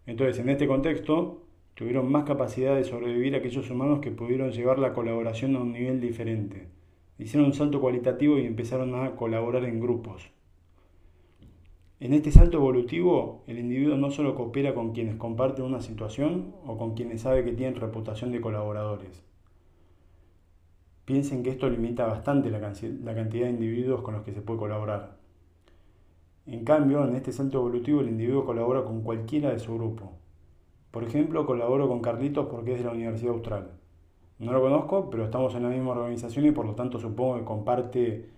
Entonces, 0.05 0.39
en 0.39 0.47
este 0.47 0.65
contexto, 0.65 1.46
tuvieron 1.77 2.11
más 2.11 2.23
capacidad 2.23 2.75
de 2.75 2.83
sobrevivir 2.83 3.35
aquellos 3.35 3.69
humanos 3.69 3.99
que 3.99 4.09
pudieron 4.09 4.51
llevar 4.51 4.79
la 4.79 4.93
colaboración 4.93 5.55
a 5.55 5.59
un 5.59 5.73
nivel 5.73 6.01
diferente. 6.01 6.69
Hicieron 7.19 7.45
un 7.45 7.53
salto 7.53 7.79
cualitativo 7.79 8.39
y 8.39 8.47
empezaron 8.47 8.95
a 8.95 9.15
colaborar 9.15 9.63
en 9.63 9.79
grupos. 9.79 10.31
En 11.99 12.13
este 12.13 12.31
salto 12.31 12.57
evolutivo, 12.57 13.43
el 13.45 13.59
individuo 13.59 13.95
no 13.95 14.09
solo 14.09 14.33
coopera 14.33 14.73
con 14.73 14.91
quienes 14.91 15.17
comparten 15.17 15.65
una 15.65 15.79
situación 15.79 16.55
o 16.65 16.79
con 16.79 16.95
quienes 16.95 17.21
sabe 17.21 17.45
que 17.45 17.51
tienen 17.51 17.79
reputación 17.79 18.31
de 18.31 18.41
colaboradores. 18.41 19.23
piensen 21.05 21.43
que 21.43 21.51
esto 21.51 21.69
limita 21.69 22.07
bastante 22.07 22.49
la, 22.49 22.59
cantidad 22.59 23.45
de 23.45 23.51
individuos 23.51 24.01
con 24.01 24.15
los 24.15 24.23
que 24.23 24.33
se 24.33 24.41
puede 24.41 24.59
colaborar. 24.59 25.17
En 26.47 26.65
cambio, 26.65 27.07
en 27.07 27.15
este 27.15 27.31
salto 27.31 27.59
evolutivo 27.59 28.01
el 28.01 28.09
individuo 28.09 28.45
colabora 28.45 28.83
con 28.83 29.03
cualquiera 29.03 29.51
de 29.51 29.59
su 29.59 29.75
grupo. 29.75 30.17
Por 30.97 31.03
ejemplo, 31.03 31.45
colaboro 31.45 31.87
con 31.87 32.01
Carlitos 32.01 32.47
porque 32.47 32.73
es 32.73 32.79
de 32.79 32.85
la 32.85 32.91
Universidad 32.91 33.33
Austral. 33.33 33.69
No 34.39 34.51
lo 34.51 34.61
conozco, 34.61 35.11
pero 35.11 35.25
estamos 35.25 35.53
en 35.53 35.61
la 35.61 35.69
misma 35.69 35.91
organización 35.91 36.47
y 36.47 36.51
por 36.51 36.65
lo 36.65 36.73
tanto 36.73 36.97
supongo 36.97 37.37
que 37.37 37.45
comparte, 37.45 38.31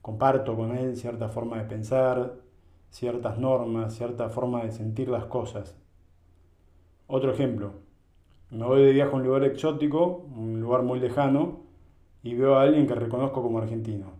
comparto 0.00 0.54
con 0.54 0.76
él 0.76 0.94
cierta 0.94 1.28
forma 1.28 1.58
de 1.58 1.64
pensar, 1.64 2.36
ciertas 2.88 3.36
normas, 3.40 3.96
cierta 3.96 4.28
forma 4.28 4.62
de 4.62 4.70
sentir 4.70 5.08
las 5.08 5.24
cosas. 5.24 5.76
Otro 7.08 7.32
ejemplo, 7.32 7.72
me 8.52 8.64
voy 8.64 8.84
de 8.84 8.92
viaje 8.92 9.10
a 9.10 9.16
un 9.16 9.24
lugar 9.24 9.42
exótico, 9.42 10.24
un 10.36 10.60
lugar 10.60 10.84
muy 10.84 11.00
lejano, 11.00 11.62
y 12.22 12.36
veo 12.36 12.54
a 12.54 12.62
alguien 12.62 12.86
que 12.86 12.94
reconozco 12.94 13.42
como 13.42 13.58
argentino. 13.58 14.17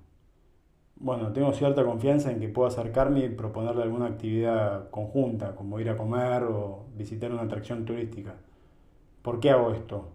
Bueno, 1.00 1.33
tengo 1.33 1.52
cierta 1.52 1.85
confianza 1.85 2.33
en 2.33 2.40
que 2.40 2.49
puedo 2.49 2.67
acercarme 2.67 3.25
y 3.25 3.28
proponerle 3.28 3.85
alguna 3.85 4.07
actividad 4.07 4.90
conjunta, 4.90 5.55
como 5.55 5.78
ir 5.78 5.88
a 5.90 5.97
comer 5.97 6.43
o 6.43 6.87
visitar 6.97 7.31
una 7.31 7.43
atracción 7.43 7.85
turística. 7.85 8.35
¿Por 9.23 9.38
qué 9.38 9.50
hago 9.50 9.71
esto? 9.71 10.09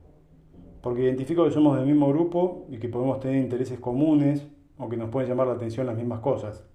Porque 0.81 1.03
identifico 1.03 1.45
que 1.45 1.51
somos 1.51 1.77
del 1.77 1.85
mismo 1.85 2.09
grupo 2.09 2.65
y 2.69 2.79
que 2.79 2.89
podemos 2.89 3.21
tener 3.21 3.37
intereses 3.37 3.79
comunes 3.79 4.45
o 4.77 4.89
que 4.89 4.97
nos 4.97 5.09
pueden 5.09 5.29
llamar 5.29 5.47
la 5.47 5.53
atención 5.53 5.87
las 5.87 5.95
mismas 5.95 6.19
cosas. 6.19 6.65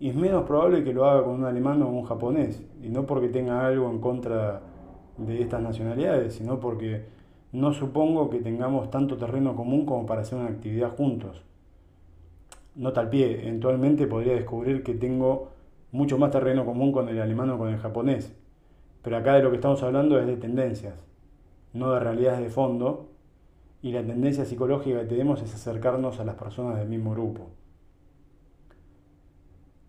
Y 0.00 0.08
es 0.08 0.16
menos 0.16 0.44
probable 0.44 0.82
que 0.82 0.94
lo 0.94 1.04
haga 1.04 1.22
con 1.22 1.34
un 1.34 1.44
alemán 1.44 1.82
o 1.82 1.90
un 1.90 2.04
japonés, 2.04 2.64
y 2.82 2.88
no 2.88 3.04
porque 3.04 3.28
tenga 3.28 3.66
algo 3.66 3.90
en 3.90 4.00
contra 4.00 4.62
de 5.18 5.42
estas 5.42 5.60
nacionalidades, 5.60 6.32
sino 6.32 6.60
porque 6.60 7.04
no 7.52 7.74
supongo 7.74 8.30
que 8.30 8.38
tengamos 8.38 8.90
tanto 8.90 9.18
terreno 9.18 9.54
común 9.54 9.84
como 9.84 10.06
para 10.06 10.22
hacer 10.22 10.38
una 10.38 10.48
actividad 10.48 10.96
juntos. 10.96 11.44
Nota 12.74 13.00
al 13.02 13.10
pie, 13.10 13.42
eventualmente 13.42 14.06
podría 14.06 14.34
descubrir 14.34 14.82
que 14.82 14.94
tengo 14.94 15.50
mucho 15.90 16.16
más 16.16 16.30
terreno 16.30 16.64
común 16.64 16.90
con 16.90 17.08
el 17.08 17.20
alemán 17.20 17.50
o 17.50 17.58
con 17.58 17.68
el 17.68 17.78
japonés, 17.78 18.34
pero 19.02 19.16
acá 19.16 19.34
de 19.34 19.42
lo 19.42 19.50
que 19.50 19.56
estamos 19.56 19.82
hablando 19.82 20.18
es 20.18 20.26
de 20.26 20.36
tendencias, 20.36 20.94
no 21.74 21.92
de 21.92 22.00
realidades 22.00 22.40
de 22.40 22.48
fondo, 22.48 23.10
y 23.82 23.92
la 23.92 24.02
tendencia 24.02 24.44
psicológica 24.44 25.00
que 25.00 25.06
tenemos 25.06 25.42
es 25.42 25.54
acercarnos 25.54 26.20
a 26.20 26.24
las 26.24 26.36
personas 26.36 26.78
del 26.78 26.88
mismo 26.88 27.10
grupo. 27.10 27.50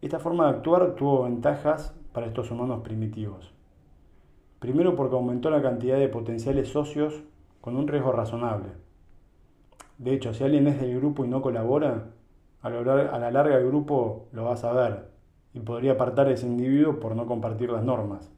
Esta 0.01 0.19
forma 0.19 0.45
de 0.45 0.57
actuar 0.57 0.95
tuvo 0.95 1.23
ventajas 1.23 1.95
para 2.11 2.25
estos 2.25 2.51
humanos 2.51 2.81
primitivos. 2.83 3.53
Primero 4.59 4.95
porque 4.95 5.15
aumentó 5.15 5.49
la 5.49 5.61
cantidad 5.61 5.97
de 5.97 6.09
potenciales 6.09 6.69
socios 6.69 7.23
con 7.61 7.77
un 7.77 7.87
riesgo 7.87 8.11
razonable. 8.11 8.69
De 9.99 10.13
hecho, 10.13 10.33
si 10.33 10.43
alguien 10.43 10.67
es 10.67 10.81
del 10.81 10.97
grupo 10.99 11.23
y 11.23 11.29
no 11.29 11.41
colabora, 11.41 12.09
a 12.63 13.19
la 13.19 13.31
larga 13.31 13.57
el 13.57 13.67
grupo 13.67 14.27
lo 14.31 14.45
va 14.45 14.53
a 14.53 14.57
saber 14.57 15.09
y 15.53 15.59
podría 15.59 15.93
apartar 15.93 16.27
a 16.27 16.31
ese 16.31 16.47
individuo 16.47 16.99
por 16.99 17.15
no 17.15 17.25
compartir 17.25 17.69
las 17.69 17.83
normas. 17.83 18.31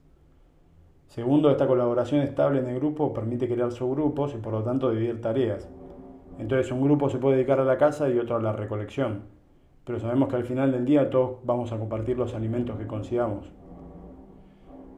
Segundo, 1.07 1.51
esta 1.51 1.67
colaboración 1.67 2.21
estable 2.21 2.59
en 2.59 2.67
el 2.67 2.79
grupo 2.79 3.13
permite 3.13 3.47
crear 3.47 3.71
subgrupos 3.71 4.33
y 4.33 4.37
por 4.37 4.53
lo 4.53 4.63
tanto 4.63 4.89
dividir 4.89 5.21
tareas. 5.21 5.69
Entonces 6.39 6.71
un 6.71 6.83
grupo 6.83 7.09
se 7.09 7.19
puede 7.19 7.37
dedicar 7.37 7.59
a 7.59 7.65
la 7.65 7.77
casa 7.77 8.09
y 8.09 8.17
otro 8.17 8.35
a 8.35 8.41
la 8.41 8.51
recolección. 8.51 9.21
Pero 9.85 9.99
sabemos 9.99 10.27
que 10.29 10.35
al 10.35 10.43
final 10.43 10.71
del 10.71 10.85
día 10.85 11.09
todos 11.09 11.37
vamos 11.43 11.71
a 11.71 11.77
compartir 11.77 12.17
los 12.17 12.33
alimentos 12.33 12.77
que 12.77 12.87
consigamos. 12.87 13.51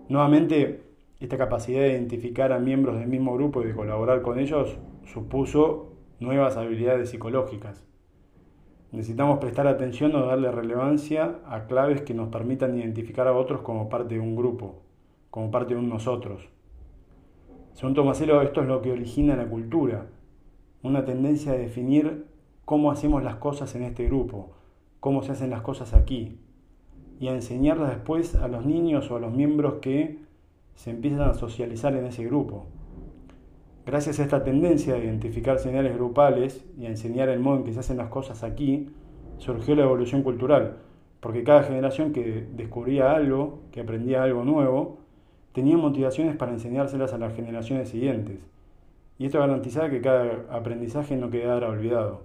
Nuevamente, 0.08 0.86
esta 1.20 1.38
capacidad 1.38 1.82
de 1.82 1.92
identificar 1.92 2.54
a 2.54 2.60
miembros 2.60 2.98
del 2.98 3.10
mismo 3.10 3.34
grupo 3.36 3.62
y 3.62 3.66
de 3.66 3.76
colaborar 3.76 4.22
con 4.22 4.40
ellos 4.40 4.78
supuso 5.06 5.92
nuevas 6.20 6.56
habilidades 6.56 7.10
psicológicas. 7.10 7.84
Necesitamos 8.92 9.40
prestar 9.40 9.68
atención 9.68 10.16
o 10.16 10.26
darle 10.26 10.50
relevancia 10.50 11.40
a 11.46 11.66
claves 11.66 12.02
que 12.02 12.14
nos 12.14 12.30
permitan 12.30 12.78
identificar 12.78 13.28
a 13.28 13.36
otros 13.36 13.62
como 13.62 13.90
parte 13.90 14.16
de 14.16 14.22
un 14.22 14.36
grupo, 14.36 14.82
como 15.30 15.52
parte 15.52 15.74
de 15.74 15.80
un 15.80 15.90
nosotros. 15.90 16.48
Según 17.74 17.96
Tomaselo, 17.96 18.42
esto 18.42 18.62
es 18.62 18.68
lo 18.68 18.82
que 18.82 18.92
origina 18.92 19.36
la 19.36 19.48
cultura, 19.48 20.08
una 20.84 21.04
tendencia 21.04 21.52
a 21.52 21.58
definir 21.58 22.28
cómo 22.64 22.90
hacemos 22.90 23.24
las 23.24 23.36
cosas 23.36 23.76
en 23.76 23.84
este 23.84 24.06
grupo, 24.06 24.52
cómo 25.00 25.22
se 25.22 25.34
hacen 25.34 25.50
las 25.50 25.62
cosas 25.62 25.94
aquí, 25.94 26.40
y 27.20 27.28
a 27.28 27.34
enseñarlas 27.34 27.90
después 27.90 28.36
a 28.36 28.48
los 28.48 28.66
niños 28.66 29.12
o 29.12 29.18
a 29.18 29.20
los 29.20 29.34
miembros 29.34 29.76
que 29.82 30.20
se 30.76 30.92
empiezan 30.92 31.22
a 31.22 31.34
socializar 31.34 31.94
en 31.96 32.06
ese 32.06 32.24
grupo. 32.26 32.68
Gracias 33.88 34.20
a 34.20 34.24
esta 34.24 34.44
tendencia 34.44 34.96
a 34.96 34.98
identificar 34.98 35.60
señales 35.60 35.96
grupales 35.96 36.62
y 36.78 36.88
a 36.88 36.90
enseñar 36.90 37.30
el 37.30 37.40
modo 37.40 37.60
en 37.60 37.64
que 37.64 37.72
se 37.72 37.80
hacen 37.80 37.96
las 37.96 38.10
cosas 38.10 38.44
aquí, 38.44 38.90
surgió 39.38 39.76
la 39.76 39.84
evolución 39.84 40.24
cultural, 40.24 40.80
porque 41.22 41.46
cada 41.46 41.64
generación 41.64 42.12
que 42.12 42.46
descubría 42.52 43.14
algo, 43.14 43.62
que 43.72 43.80
aprendía 43.80 44.24
algo 44.24 44.44
nuevo, 44.44 44.98
tenía 45.54 45.78
motivaciones 45.78 46.36
para 46.36 46.52
enseñárselas 46.52 47.14
a 47.14 47.18
las 47.18 47.34
generaciones 47.34 47.88
siguientes, 47.88 48.40
y 49.18 49.26
esto 49.28 49.40
garantizaba 49.40 49.90
que 49.90 50.02
cada 50.02 50.46
aprendizaje 50.52 51.16
no 51.16 51.30
quedara 51.30 51.70
olvidado. 51.70 52.24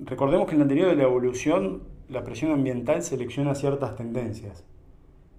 Recordemos 0.00 0.48
que 0.48 0.56
en 0.56 0.62
el 0.62 0.62
anterior 0.62 0.88
de 0.88 0.96
la 0.96 1.04
evolución, 1.04 1.84
la 2.08 2.24
presión 2.24 2.50
ambiental 2.50 3.04
selecciona 3.04 3.54
ciertas 3.54 3.94
tendencias. 3.94 4.64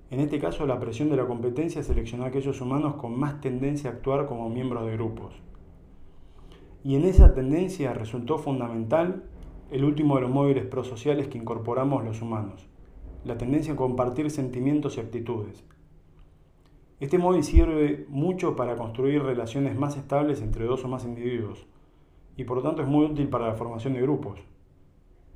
En 0.10 0.22
este 0.22 0.40
caso, 0.40 0.66
la 0.66 0.80
presión 0.80 1.10
de 1.10 1.18
la 1.18 1.26
competencia 1.26 1.84
seleccionó 1.84 2.24
a 2.24 2.28
aquellos 2.28 2.62
humanos 2.62 2.96
con 2.96 3.20
más 3.20 3.42
tendencia 3.42 3.90
a 3.90 3.94
actuar 3.94 4.26
como 4.26 4.50
miembros 4.50 4.86
de 4.86 4.94
grupos. 4.94 5.36
Y 6.84 6.96
en 6.96 7.04
esa 7.04 7.34
tendencia 7.34 7.94
resultó 7.94 8.38
fundamental 8.38 9.26
el 9.70 9.84
último 9.84 10.16
de 10.16 10.22
los 10.22 10.32
móviles 10.32 10.66
prosociales 10.66 11.28
que 11.28 11.38
incorporamos 11.38 12.06
los 12.06 12.22
humanos, 12.22 12.70
la 13.26 13.38
tendencia 13.38 13.74
a 13.74 13.76
compartir 13.76 14.32
sentimientos 14.32 14.96
y 14.96 15.02
actitudes. 15.02 15.66
Este 17.02 17.18
móvil 17.18 17.44
sirve 17.44 18.06
mucho 18.08 18.56
para 18.56 18.78
construir 18.78 19.22
relaciones 19.22 19.78
más 19.78 19.98
estables 19.98 20.42
entre 20.42 20.66
dos 20.66 20.86
o 20.86 20.88
más 20.88 21.04
individuos, 21.04 21.68
y 22.38 22.46
por 22.46 22.58
lo 22.58 22.64
tanto 22.64 22.82
es 22.82 22.88
muy 22.88 23.06
útil 23.06 23.28
para 23.28 23.48
la 23.48 23.56
formación 23.56 23.94
de 23.94 24.02
grupos. 24.02 24.40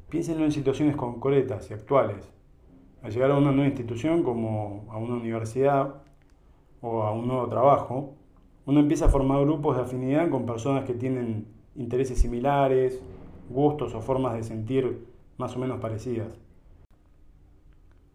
Piénsenlo 0.10 0.46
en 0.46 0.52
situaciones 0.54 0.96
concretas 0.96 1.70
y 1.70 1.74
actuales, 1.74 2.32
al 3.02 3.12
llegar 3.12 3.32
a 3.32 3.38
una 3.38 3.52
nueva 3.52 3.68
institución 3.68 4.24
como 4.24 4.86
a 4.92 4.98
una 4.98 5.16
universidad 5.16 5.96
o 6.82 7.04
a 7.04 7.12
un 7.12 7.28
nuevo 7.28 7.48
trabajo, 7.48 8.16
uno 8.66 8.80
empieza 8.80 9.06
a 9.06 9.10
formar 9.10 9.42
grupos 9.42 9.76
de 9.76 9.84
afinidad 9.84 10.30
con 10.30 10.46
personas 10.46 10.86
que 10.86 10.94
tienen 10.94 11.48
intereses 11.76 12.20
similares, 12.20 13.02
gustos 13.50 13.96
o 13.96 14.02
formas 14.02 14.36
de 14.36 14.44
sentir 14.44 15.06
más 15.38 15.56
o 15.56 15.60
menos 15.60 15.80
parecidas. 15.80 16.40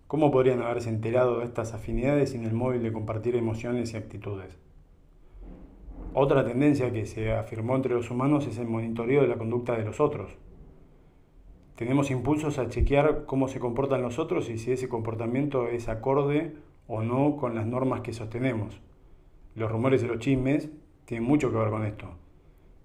¿Cómo 0.07 0.31
podrían 0.31 0.62
haberse 0.62 0.88
enterado 0.88 1.40
de 1.40 1.44
estas 1.44 1.75
afinidades 1.75 2.31
sin 2.31 2.44
el 2.44 2.53
móvil 2.53 2.83
de 2.83 2.92
compartir 2.92 3.35
emociones 3.35 3.92
y 3.92 3.96
actitudes? 3.96 4.57
Otra 6.14 6.44
tendencia 6.44 6.92
que 6.92 7.07
se 7.07 7.33
afirmó 7.33 7.75
entre 7.75 7.92
los 7.92 8.11
humanos 8.11 8.46
es 8.46 8.57
el 8.59 8.68
monitoreo 8.68 9.22
de 9.22 9.29
la 9.29 9.37
conducta 9.37 9.77
de 9.77 9.85
los 9.85 10.01
otros. 10.01 10.38
Tenemos 11.77 12.11
impulsos 12.11 12.59
a 12.59 12.69
chequear 12.69 13.27
cómo 13.27 13.49
se 13.49 13.61
comportan 13.61 14.01
los 14.01 14.19
otros 14.19 14.49
y 14.49 14.57
si 14.57 14.73
ese 14.73 14.89
comportamiento 14.89 15.69
es 15.69 15.89
acorde 15.89 16.55
o 16.89 17.03
no 17.03 17.37
con 17.37 17.55
las 17.55 17.67
normas 17.67 18.01
que 18.01 18.15
sostenemos. 18.15 18.81
Los 19.55 19.71
rumores 19.71 20.03
y 20.03 20.07
los 20.07 20.19
chismes 20.19 20.71
tienen 21.05 21.29
mucho 21.29 21.51
que 21.51 21.59
ver 21.59 21.69
con 21.69 21.85
esto. 21.85 22.09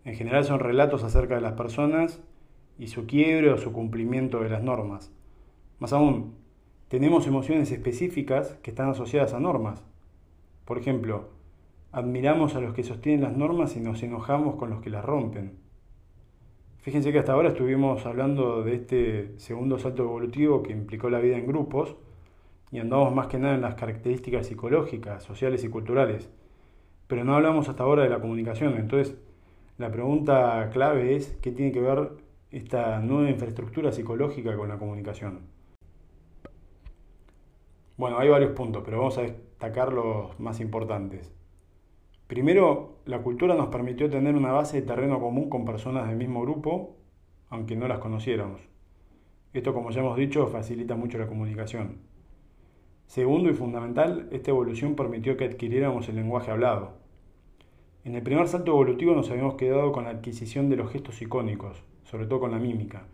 En 0.04 0.16
general 0.16 0.44
son 0.44 0.60
relatos 0.60 1.04
acerca 1.04 1.36
de 1.36 1.42
las 1.42 1.54
personas 1.54 2.22
y 2.78 2.88
su 2.88 3.06
quiebre 3.06 3.52
o 3.52 3.58
su 3.58 3.72
cumplimiento 3.72 4.42
de 4.42 4.50
las 4.50 4.62
normas. 4.62 5.14
Más 5.80 5.94
aún, 5.94 6.36
tenemos 6.90 7.28
emociones 7.28 7.72
específicas 7.72 8.56
que 8.62 8.72
están 8.72 8.90
asociadas 8.90 9.34
a 9.34 9.40
normas. 9.40 9.86
Por 10.66 10.78
ejemplo, 10.78 11.30
admiramos 11.94 12.56
a 12.56 12.60
los 12.60 12.74
que 12.74 12.84
sostienen 12.84 13.24
las 13.24 13.38
normas 13.38 13.78
y 13.78 13.80
nos 13.80 14.04
enojamos 14.04 14.56
con 14.56 14.70
los 14.70 14.82
que 14.82 14.90
las 14.90 15.06
rompen. 15.06 15.58
Fíjense 16.82 17.12
que 17.12 17.20
hasta 17.20 17.34
ahora 17.34 17.50
estuvimos 17.50 18.08
hablando 18.08 18.64
de 18.64 18.74
este 18.74 19.40
segundo 19.40 19.78
salto 19.78 20.02
evolutivo 20.02 20.64
que 20.64 20.72
implicó 20.72 21.12
la 21.12 21.20
vida 21.20 21.38
en 21.38 21.46
grupos 21.46 21.96
y 22.72 22.80
andamos 22.80 23.14
más 23.14 23.28
que 23.28 23.38
nada 23.38 23.54
en 23.54 23.62
las 23.62 23.76
características 23.76 24.48
psicológicas, 24.48 25.24
sociales 25.24 25.64
y 25.64 25.70
culturales. 25.70 26.32
Pero 27.06 27.24
no 27.24 27.36
hablamos 27.36 27.70
hasta 27.70 27.84
ahora 27.84 28.02
de 28.02 28.10
la 28.10 28.20
comunicación. 28.20 28.78
Entonces, 28.78 29.16
la 29.78 29.92
pregunta 29.92 30.72
clave 30.74 31.16
es 31.16 31.38
qué 31.42 31.52
tiene 31.52 31.72
que 31.72 31.82
ver 31.82 32.14
esta 32.50 33.00
nueva 33.00 33.30
infraestructura 33.30 33.92
psicológica 33.92 34.56
con 34.58 34.70
la 34.70 34.80
comunicación. 34.80 35.42
Bueno, 37.96 38.18
hay 38.18 38.30
varios 38.30 38.54
puntos, 38.54 38.82
pero 38.84 38.98
vamos 38.98 39.20
a 39.20 39.22
destacar 39.22 39.94
los 39.94 40.40
más 40.40 40.60
importantes. 40.60 41.32
Primero, 42.32 43.02
la 43.04 43.22
cultura 43.22 43.56
nos 43.56 43.68
permitió 43.68 44.10
tener 44.10 44.36
una 44.36 44.54
base 44.54 44.80
de 44.80 44.88
terreno 44.88 45.20
común 45.20 45.50
con 45.50 45.66
personas 45.66 46.08
del 46.08 46.16
mismo 46.16 46.42
grupo, 46.44 46.96
aunque 47.50 47.76
no 47.76 47.90
las 47.90 48.00
conociéramos. 48.00 48.62
Esto, 49.52 49.74
como 49.74 49.92
ya 49.92 50.00
hemos 50.00 50.16
dicho, 50.16 50.48
facilita 50.48 50.96
mucho 50.96 51.18
la 51.18 51.28
comunicación. 51.28 51.98
Segundo 53.06 53.50
y 53.50 53.54
fundamental, 53.54 54.30
esta 54.32 54.52
evolución 54.52 54.96
permitió 54.96 55.36
que 55.36 55.44
adquiriéramos 55.44 56.08
el 56.08 56.16
lenguaje 56.16 56.52
hablado. 56.52 56.94
En 58.06 58.16
el 58.16 58.24
primer 58.24 58.48
salto 58.48 58.72
evolutivo 58.72 59.14
nos 59.14 59.30
habíamos 59.30 59.56
quedado 59.56 59.92
con 59.92 60.06
la 60.06 60.12
adquisición 60.12 60.70
de 60.70 60.78
los 60.78 60.90
gestos 60.90 61.22
icónicos, 61.22 61.84
sobre 62.06 62.28
todo 62.28 62.40
con 62.40 62.52
la 62.52 62.60
mímica, 62.60 63.08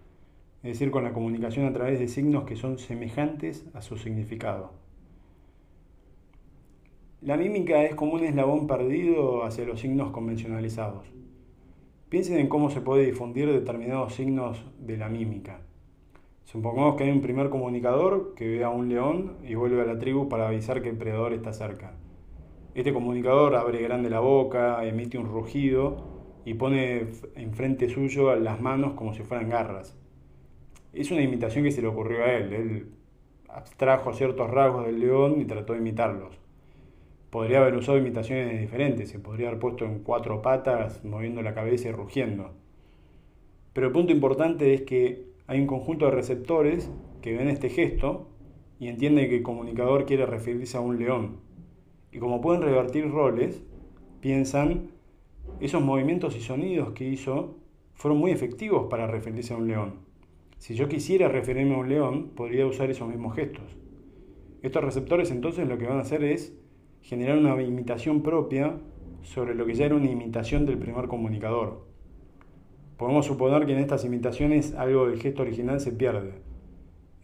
es 0.61 0.73
decir, 0.73 0.91
con 0.91 1.03
la 1.03 1.13
comunicación 1.13 1.65
a 1.65 1.73
través 1.73 1.97
de 1.97 2.07
signos 2.07 2.43
que 2.43 2.55
son 2.55 2.77
semejantes 2.77 3.65
a 3.73 3.81
su 3.81 3.97
significado. 3.97 4.73
La 7.21 7.35
mímica 7.35 7.83
es 7.83 7.95
como 7.95 8.13
un 8.13 8.23
eslabón 8.23 8.67
perdido 8.67 9.43
hacia 9.43 9.65
los 9.65 9.79
signos 9.79 10.11
convencionalizados. 10.11 11.07
Piensen 12.09 12.37
en 12.37 12.47
cómo 12.47 12.69
se 12.69 12.79
puede 12.79 13.07
difundir 13.07 13.51
determinados 13.51 14.13
signos 14.13 14.63
de 14.77 14.97
la 14.97 15.09
mímica. 15.09 15.61
Supongamos 16.43 16.95
que 16.95 17.05
hay 17.05 17.09
un 17.09 17.21
primer 17.21 17.49
comunicador 17.49 18.35
que 18.35 18.47
ve 18.47 18.63
a 18.63 18.69
un 18.69 18.87
león 18.87 19.37
y 19.43 19.55
vuelve 19.55 19.81
a 19.81 19.85
la 19.85 19.97
tribu 19.97 20.29
para 20.29 20.47
avisar 20.47 20.83
que 20.83 20.89
el 20.89 20.97
predador 20.97 21.33
está 21.33 21.53
cerca. 21.53 21.95
Este 22.75 22.93
comunicador 22.93 23.55
abre 23.55 23.81
grande 23.81 24.11
la 24.11 24.19
boca, 24.19 24.85
emite 24.85 25.17
un 25.17 25.25
rugido 25.25 26.21
y 26.45 26.53
pone 26.53 27.07
enfrente 27.35 27.89
suyo 27.89 28.35
las 28.35 28.61
manos 28.61 28.93
como 28.93 29.15
si 29.15 29.23
fueran 29.23 29.49
garras. 29.49 29.97
Es 30.93 31.09
una 31.09 31.23
imitación 31.23 31.63
que 31.63 31.71
se 31.71 31.81
le 31.81 31.87
ocurrió 31.87 32.23
a 32.23 32.33
él. 32.33 32.53
Él 32.53 32.91
abstrajo 33.49 34.13
ciertos 34.13 34.51
rasgos 34.51 34.85
del 34.85 34.99
león 34.99 35.41
y 35.41 35.45
trató 35.45 35.73
de 35.73 35.79
imitarlos. 35.79 36.46
Podría 37.29 37.59
haber 37.59 37.75
usado 37.75 37.97
imitaciones 37.97 38.59
diferentes, 38.59 39.09
se 39.09 39.19
podría 39.19 39.49
haber 39.49 39.59
puesto 39.59 39.85
en 39.85 39.99
cuatro 39.99 40.41
patas, 40.41 41.03
moviendo 41.03 41.41
la 41.41 41.53
cabeza 41.53 41.89
y 41.89 41.91
rugiendo. 41.91 42.51
Pero 43.73 43.87
el 43.87 43.93
punto 43.93 44.13
importante 44.13 44.73
es 44.73 44.83
que 44.83 45.27
hay 45.45 45.59
un 45.59 45.67
conjunto 45.67 46.05
de 46.05 46.11
receptores 46.11 46.89
que 47.21 47.35
ven 47.35 47.49
este 47.49 47.69
gesto 47.69 48.29
y 48.79 48.87
entienden 48.87 49.29
que 49.29 49.37
el 49.37 49.43
comunicador 49.43 50.05
quiere 50.05 50.25
referirse 50.25 50.77
a 50.77 50.81
un 50.81 50.99
león. 50.99 51.37
Y 52.11 52.19
como 52.19 52.41
pueden 52.41 52.61
revertir 52.61 53.11
roles, 53.11 53.61
piensan, 54.21 54.91
esos 55.59 55.81
movimientos 55.81 56.35
y 56.35 56.41
sonidos 56.41 56.91
que 56.91 57.07
hizo 57.07 57.57
fueron 57.93 58.19
muy 58.19 58.31
efectivos 58.31 58.87
para 58.89 59.07
referirse 59.07 59.53
a 59.53 59.57
un 59.57 59.67
león. 59.67 59.99
Si 60.57 60.75
yo 60.75 60.87
quisiera 60.87 61.27
referirme 61.27 61.75
a 61.75 61.79
un 61.79 61.89
león, 61.89 62.29
podría 62.35 62.65
usar 62.65 62.89
esos 62.89 63.07
mismos 63.07 63.35
gestos. 63.35 63.77
Estos 64.61 64.83
receptores 64.83 65.29
entonces 65.31 65.67
lo 65.67 65.77
que 65.77 65.85
van 65.87 65.97
a 65.97 66.01
hacer 66.01 66.23
es 66.23 66.57
generar 67.01 67.37
una 67.37 67.61
imitación 67.61 68.21
propia 68.21 68.77
sobre 69.23 69.55
lo 69.55 69.65
que 69.65 69.75
ya 69.75 69.85
era 69.85 69.95
una 69.95 70.09
imitación 70.09 70.65
del 70.65 70.77
primer 70.77 71.07
comunicador. 71.07 71.85
Podemos 72.97 73.25
suponer 73.25 73.65
que 73.65 73.73
en 73.73 73.79
estas 73.79 74.05
imitaciones 74.05 74.73
algo 74.73 75.07
del 75.07 75.19
gesto 75.19 75.43
original 75.43 75.79
se 75.79 75.91
pierde. 75.91 76.33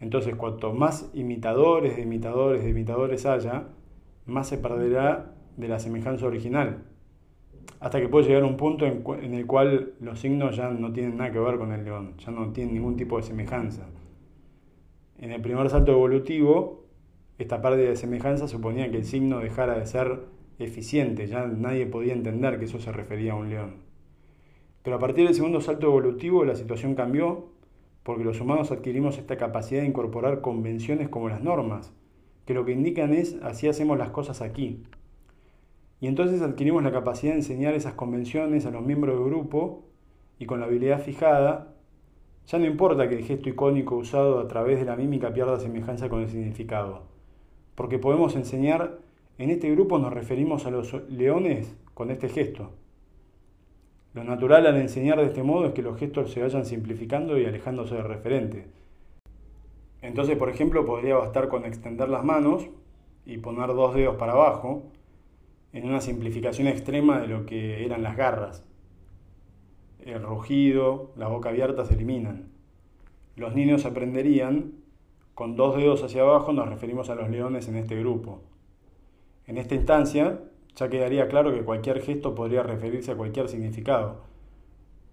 Entonces, 0.00 0.34
cuanto 0.36 0.72
más 0.72 1.10
imitadores 1.14 1.96
de 1.96 2.02
imitadores 2.02 2.62
de 2.62 2.70
imitadores 2.70 3.26
haya, 3.26 3.68
más 4.26 4.48
se 4.48 4.58
perderá 4.58 5.34
de 5.56 5.68
la 5.68 5.78
semejanza 5.78 6.26
original. 6.26 6.84
Hasta 7.80 8.00
que 8.00 8.08
puede 8.08 8.26
llegar 8.26 8.42
a 8.42 8.46
un 8.46 8.56
punto 8.56 8.86
en, 8.86 9.34
el 9.34 9.46
cual 9.46 9.94
los 10.00 10.20
signos 10.20 10.56
ya 10.56 10.70
no 10.70 10.92
tienen 10.92 11.16
nada 11.16 11.32
que 11.32 11.38
ver 11.38 11.58
con 11.58 11.72
el 11.72 11.84
león, 11.84 12.14
ya 12.18 12.30
no 12.30 12.52
tienen 12.52 12.74
ningún 12.74 12.96
tipo 12.96 13.16
de 13.16 13.22
semejanza. 13.22 13.86
En 15.18 15.32
el 15.32 15.40
primer 15.40 15.68
salto 15.70 15.92
evolutivo, 15.92 16.83
esta 17.36 17.60
pérdida 17.60 17.88
de 17.88 17.96
semejanza 17.96 18.46
suponía 18.46 18.90
que 18.90 18.98
el 18.98 19.04
signo 19.04 19.40
dejara 19.40 19.76
de 19.76 19.86
ser 19.86 20.20
eficiente, 20.60 21.26
ya 21.26 21.46
nadie 21.46 21.86
podía 21.86 22.12
entender 22.12 22.60
que 22.60 22.66
eso 22.66 22.78
se 22.78 22.92
refería 22.92 23.32
a 23.32 23.36
un 23.36 23.50
león. 23.50 23.76
Pero 24.84 24.96
a 24.96 24.98
partir 25.00 25.24
del 25.24 25.34
segundo 25.34 25.60
salto 25.60 25.88
evolutivo 25.88 26.44
la 26.44 26.54
situación 26.54 26.94
cambió 26.94 27.48
porque 28.04 28.22
los 28.22 28.40
humanos 28.40 28.70
adquirimos 28.70 29.18
esta 29.18 29.36
capacidad 29.36 29.80
de 29.80 29.88
incorporar 29.88 30.42
convenciones 30.42 31.08
como 31.08 31.28
las 31.28 31.42
normas, 31.42 31.92
que 32.44 32.54
lo 32.54 32.64
que 32.64 32.72
indican 32.72 33.12
es 33.12 33.36
así 33.42 33.66
hacemos 33.66 33.98
las 33.98 34.10
cosas 34.10 34.40
aquí. 34.40 34.84
Y 36.00 36.06
entonces 36.06 36.40
adquirimos 36.40 36.84
la 36.84 36.92
capacidad 36.92 37.32
de 37.32 37.38
enseñar 37.38 37.74
esas 37.74 37.94
convenciones 37.94 38.66
a 38.66 38.70
los 38.70 38.82
miembros 38.82 39.16
del 39.16 39.24
grupo 39.24 39.86
y 40.38 40.46
con 40.46 40.60
la 40.60 40.66
habilidad 40.66 41.00
fijada, 41.00 41.74
ya 42.46 42.58
no 42.58 42.66
importa 42.66 43.08
que 43.08 43.16
el 43.16 43.24
gesto 43.24 43.48
icónico 43.48 43.96
usado 43.96 44.38
a 44.38 44.46
través 44.46 44.78
de 44.78 44.84
la 44.84 44.96
mímica 44.96 45.32
pierda 45.32 45.58
semejanza 45.58 46.08
con 46.10 46.20
el 46.20 46.28
significado 46.28 47.13
porque 47.74 47.98
podemos 47.98 48.36
enseñar, 48.36 48.98
en 49.38 49.50
este 49.50 49.70
grupo 49.70 49.98
nos 49.98 50.12
referimos 50.12 50.66
a 50.66 50.70
los 50.70 50.92
leones 51.08 51.74
con 51.94 52.10
este 52.10 52.28
gesto. 52.28 52.72
Lo 54.14 54.22
natural 54.22 54.66
al 54.66 54.76
enseñar 54.76 55.18
de 55.18 55.26
este 55.26 55.42
modo 55.42 55.66
es 55.66 55.72
que 55.72 55.82
los 55.82 55.98
gestos 55.98 56.30
se 56.30 56.40
vayan 56.40 56.64
simplificando 56.64 57.36
y 57.38 57.44
alejándose 57.44 57.96
del 57.96 58.04
referente. 58.04 58.66
Entonces, 60.02 60.36
por 60.36 60.50
ejemplo, 60.50 60.86
podría 60.86 61.16
bastar 61.16 61.48
con 61.48 61.64
extender 61.64 62.08
las 62.08 62.24
manos 62.24 62.68
y 63.26 63.38
poner 63.38 63.68
dos 63.68 63.94
dedos 63.94 64.16
para 64.16 64.32
abajo, 64.32 64.84
en 65.72 65.88
una 65.88 66.00
simplificación 66.00 66.68
extrema 66.68 67.20
de 67.20 67.26
lo 67.26 67.46
que 67.46 67.84
eran 67.84 68.04
las 68.04 68.16
garras. 68.16 68.64
El 70.04 70.22
rugido, 70.22 71.12
la 71.16 71.26
boca 71.26 71.48
abierta 71.48 71.84
se 71.84 71.94
eliminan. 71.94 72.52
Los 73.34 73.56
niños 73.56 73.84
aprenderían 73.84 74.83
con 75.34 75.56
dos 75.56 75.76
dedos 75.76 76.02
hacia 76.02 76.22
abajo 76.22 76.52
nos 76.52 76.68
referimos 76.68 77.10
a 77.10 77.16
los 77.16 77.28
leones 77.28 77.66
en 77.68 77.76
este 77.76 77.98
grupo. 77.98 78.42
En 79.46 79.58
esta 79.58 79.74
instancia 79.74 80.40
ya 80.76 80.88
quedaría 80.88 81.28
claro 81.28 81.52
que 81.52 81.64
cualquier 81.64 82.00
gesto 82.00 82.34
podría 82.34 82.62
referirse 82.62 83.12
a 83.12 83.16
cualquier 83.16 83.48
significado, 83.48 84.22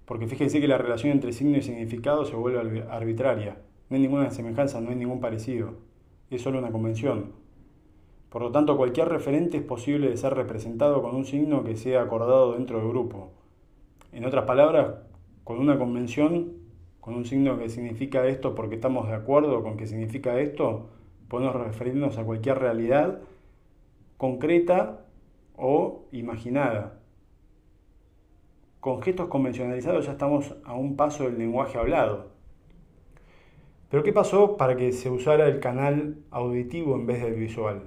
porque 0.05 0.27
fíjense 0.27 0.61
que 0.61 0.67
la 0.67 0.77
relación 0.77 1.11
entre 1.11 1.33
signo 1.33 1.57
y 1.57 1.61
significado 1.61 2.25
se 2.25 2.35
vuelve 2.35 2.83
arbitraria. 2.89 3.57
No 3.89 3.95
hay 3.95 4.01
ninguna 4.01 4.29
semejanza, 4.31 4.79
no 4.79 4.89
hay 4.91 4.95
ningún 4.95 5.19
parecido. 5.19 5.73
Es 6.29 6.41
solo 6.41 6.59
una 6.59 6.71
convención. 6.71 7.31
Por 8.29 8.41
lo 8.41 8.51
tanto, 8.51 8.77
cualquier 8.77 9.09
referente 9.09 9.57
es 9.57 9.63
posible 9.63 10.09
de 10.09 10.17
ser 10.17 10.33
representado 10.33 11.01
con 11.01 11.15
un 11.15 11.25
signo 11.25 11.63
que 11.63 11.75
sea 11.75 12.01
acordado 12.01 12.53
dentro 12.53 12.79
del 12.79 12.87
grupo. 12.87 13.31
En 14.13 14.23
otras 14.25 14.45
palabras, 14.45 14.95
con 15.43 15.59
una 15.59 15.77
convención 15.77 16.60
con 17.01 17.15
un 17.15 17.25
signo 17.25 17.57
que 17.57 17.67
significa 17.67 18.25
esto 18.27 18.55
porque 18.55 18.75
estamos 18.75 19.07
de 19.07 19.15
acuerdo 19.15 19.63
con 19.63 19.75
que 19.75 19.87
significa 19.87 20.39
esto, 20.39 20.91
podemos 21.27 21.55
referirnos 21.55 22.17
a 22.17 22.23
cualquier 22.23 22.59
realidad 22.59 23.19
concreta 24.17 25.05
o 25.55 26.05
imaginada. 26.11 26.99
Con 28.79 29.01
gestos 29.01 29.27
convencionalizados 29.27 30.05
ya 30.05 30.13
estamos 30.13 30.55
a 30.63 30.75
un 30.75 30.95
paso 30.95 31.23
del 31.23 31.39
lenguaje 31.39 31.77
hablado. 31.77 32.31
Pero 33.89 34.03
¿qué 34.03 34.13
pasó 34.13 34.55
para 34.55 34.75
que 34.77 34.91
se 34.91 35.09
usara 35.09 35.47
el 35.47 35.59
canal 35.59 36.17
auditivo 36.29 36.95
en 36.95 37.07
vez 37.07 37.21
del 37.21 37.33
visual? 37.33 37.81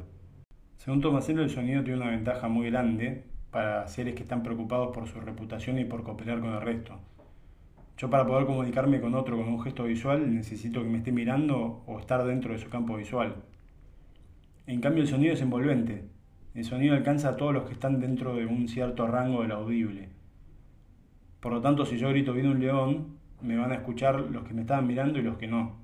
Según 0.77 1.01
Tomaselo, 1.01 1.43
el 1.43 1.51
sonido 1.51 1.83
tiene 1.83 2.01
una 2.01 2.11
ventaja 2.11 2.49
muy 2.49 2.69
grande 2.69 3.25
para 3.51 3.87
seres 3.87 4.15
que 4.15 4.23
están 4.23 4.43
preocupados 4.43 4.93
por 4.93 5.07
su 5.07 5.21
reputación 5.21 5.79
y 5.79 5.85
por 5.85 6.03
cooperar 6.03 6.41
con 6.41 6.53
el 6.53 6.61
resto. 6.61 6.99
Yo 7.97 8.11
para 8.11 8.27
poder 8.27 8.47
comunicarme 8.47 9.01
con 9.01 9.15
otro 9.15 9.37
con 9.37 9.49
un 9.49 9.63
gesto 9.63 9.85
visual 9.85 10.35
necesito 10.35 10.83
que 10.83 10.89
me 10.89 10.99
esté 10.99 11.13
mirando 11.13 11.85
o 11.87 12.01
estar 12.01 12.25
dentro 12.25 12.53
de 12.53 12.59
su 12.59 12.69
campo 12.69 12.97
visual. 12.97 13.37
En 14.67 14.81
cambio 14.81 15.03
el 15.03 15.09
sonido 15.09 15.35
es 15.35 15.41
envolvente. 15.41 16.09
El 16.55 16.65
sonido 16.65 16.95
alcanza 16.95 17.31
a 17.31 17.37
todos 17.37 17.55
los 17.55 17.65
que 17.65 17.73
están 17.73 18.01
dentro 18.01 18.35
de 18.35 18.47
un 18.47 18.69
cierto 18.69 19.07
rango 19.07 19.43
del 19.43 19.53
audible. 19.53 20.09
Por 21.41 21.53
lo 21.53 21.61
tanto, 21.61 21.85
si 21.85 21.99
yo 21.99 22.09
grito 22.09 22.33
viene 22.33 22.51
un 22.51 22.61
león, 22.61 23.19
me 23.43 23.57
van 23.57 23.71
a 23.71 23.75
escuchar 23.75 24.21
los 24.21 24.45
que 24.45 24.55
me 24.55 24.63
estaban 24.63 24.87
mirando 24.87 25.19
y 25.19 25.23
los 25.23 25.37
que 25.37 25.47
no. 25.47 25.77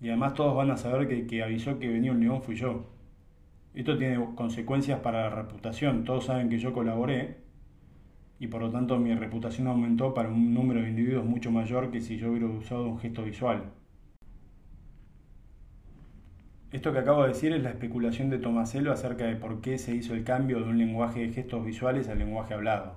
Y 0.00 0.08
además 0.08 0.34
todos 0.34 0.56
van 0.56 0.70
a 0.70 0.76
saber 0.76 1.06
que 1.06 1.20
el 1.20 1.26
que 1.26 1.42
avisó 1.42 1.78
que 1.78 1.88
venía 1.88 2.12
un 2.12 2.20
león 2.20 2.42
fui 2.42 2.56
yo. 2.56 2.86
Esto 3.74 3.96
tiene 3.96 4.34
consecuencias 4.34 5.00
para 5.00 5.28
la 5.28 5.30
reputación. 5.30 6.04
Todos 6.04 6.26
saben 6.26 6.48
que 6.48 6.58
yo 6.58 6.72
colaboré 6.72 7.38
y 8.38 8.48
por 8.48 8.62
lo 8.62 8.70
tanto 8.70 8.98
mi 8.98 9.14
reputación 9.14 9.66
aumentó 9.66 10.14
para 10.14 10.28
un 10.28 10.52
número 10.52 10.80
de 10.80 10.90
individuos 10.90 11.24
mucho 11.24 11.50
mayor 11.50 11.90
que 11.90 12.00
si 12.00 12.16
yo 12.16 12.30
hubiera 12.30 12.46
usado 12.46 12.88
un 12.88 12.98
gesto 12.98 13.22
visual. 13.24 13.72
Esto 16.72 16.92
que 16.92 17.00
acabo 17.00 17.22
de 17.22 17.28
decir 17.28 17.52
es 17.52 17.62
la 17.62 17.68
especulación 17.68 18.30
de 18.30 18.38
Tomaselo 18.38 18.92
acerca 18.92 19.26
de 19.26 19.36
por 19.36 19.60
qué 19.60 19.76
se 19.76 19.94
hizo 19.94 20.14
el 20.14 20.24
cambio 20.24 20.58
de 20.60 20.70
un 20.70 20.78
lenguaje 20.78 21.20
de 21.20 21.32
gestos 21.32 21.64
visuales 21.64 22.08
al 22.08 22.18
lenguaje 22.18 22.54
hablado. 22.54 22.96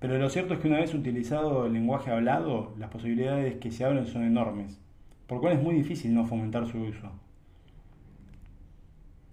Pero 0.00 0.18
lo 0.18 0.28
cierto 0.28 0.54
es 0.54 0.60
que 0.60 0.68
una 0.68 0.80
vez 0.80 0.92
utilizado 0.92 1.66
el 1.66 1.72
lenguaje 1.72 2.10
hablado, 2.10 2.74
las 2.76 2.90
posibilidades 2.90 3.54
que 3.56 3.70
se 3.70 3.84
abren 3.84 4.06
son 4.06 4.24
enormes, 4.24 4.80
por 5.28 5.40
cual 5.40 5.54
es 5.54 5.62
muy 5.62 5.74
difícil 5.76 6.12
no 6.12 6.26
fomentar 6.26 6.66
su 6.66 6.78
uso. 6.78 7.12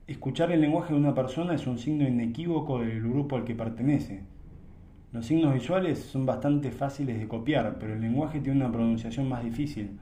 Escuchar 0.05 0.51
el 0.51 0.61
lenguaje 0.61 0.93
de 0.93 0.99
una 0.99 1.15
persona 1.15 1.55
es 1.55 1.65
un 1.65 1.79
signo 1.79 2.07
inequívoco 2.07 2.79
del 2.79 3.01
grupo 3.01 3.37
al 3.37 3.43
que 3.43 3.55
pertenece, 3.55 4.21
los 5.11 5.25
signos 5.25 5.53
visuales 5.53 5.99
son 5.99 6.25
bastante 6.25 6.71
fáciles 6.71 7.19
de 7.19 7.27
copiar, 7.27 7.77
pero 7.79 7.93
el 7.93 8.01
lenguaje 8.01 8.39
tiene 8.39 8.63
una 8.63 8.71
pronunciación 8.71 9.27
más 9.27 9.43
difícil. 9.43 9.99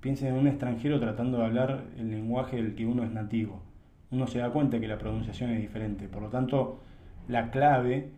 Piensen 0.00 0.28
en 0.28 0.40
un 0.40 0.46
extranjero 0.46 0.98
tratando 0.98 1.38
de 1.38 1.44
hablar 1.44 1.84
el 1.98 2.10
lenguaje 2.10 2.56
del 2.56 2.74
que 2.74 2.86
uno 2.86 3.04
es 3.04 3.10
nativo. 3.10 3.60
Uno 4.10 4.26
se 4.26 4.38
da 4.38 4.50
cuenta 4.50 4.80
que 4.80 4.88
la 4.88 4.96
pronunciación 4.96 5.50
es 5.50 5.60
diferente. 5.60 6.08
Por 6.08 6.22
lo 6.22 6.30
tanto, 6.30 6.80
la 7.28 7.50
clave 7.50 8.12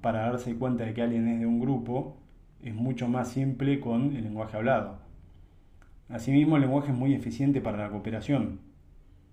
para 0.00 0.22
darse 0.22 0.56
cuenta 0.56 0.84
de 0.84 0.94
que 0.94 1.02
alguien 1.02 1.28
es 1.28 1.38
de 1.38 1.46
un 1.46 1.60
grupo 1.60 2.16
es 2.60 2.74
mucho 2.74 3.06
más 3.06 3.28
simple 3.28 3.78
con 3.78 4.16
el 4.16 4.24
lenguaje 4.24 4.56
hablado. 4.56 4.98
Asimismo, 6.08 6.56
el 6.56 6.62
lenguaje 6.62 6.90
es 6.90 6.98
muy 6.98 7.14
eficiente 7.14 7.60
para 7.60 7.78
la 7.78 7.90
cooperación. 7.90 8.58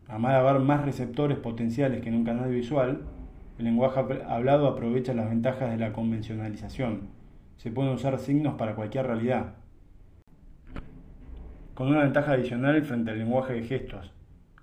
Además 0.07 0.33
de 0.33 0.37
haber 0.37 0.61
más 0.61 0.85
receptores 0.85 1.39
potenciales 1.39 2.01
que 2.01 2.09
en 2.09 2.15
un 2.15 2.23
canal 2.23 2.51
visual, 2.51 3.01
El 3.61 3.65
lenguaje 3.65 3.99
hablado 4.27 4.67
aprovecha 4.67 5.13
las 5.13 5.29
ventajas 5.29 5.69
de 5.69 5.77
la 5.77 5.93
convencionalización. 5.93 7.09
Se 7.57 7.69
pueden 7.69 7.93
usar 7.93 8.17
signos 8.17 8.55
para 8.55 8.73
cualquier 8.73 9.05
realidad. 9.05 9.53
Con 11.75 11.89
una 11.89 12.01
ventaja 12.01 12.31
adicional 12.31 12.81
frente 12.81 13.11
al 13.11 13.19
lenguaje 13.19 13.53
de 13.53 13.61
gestos. 13.61 14.15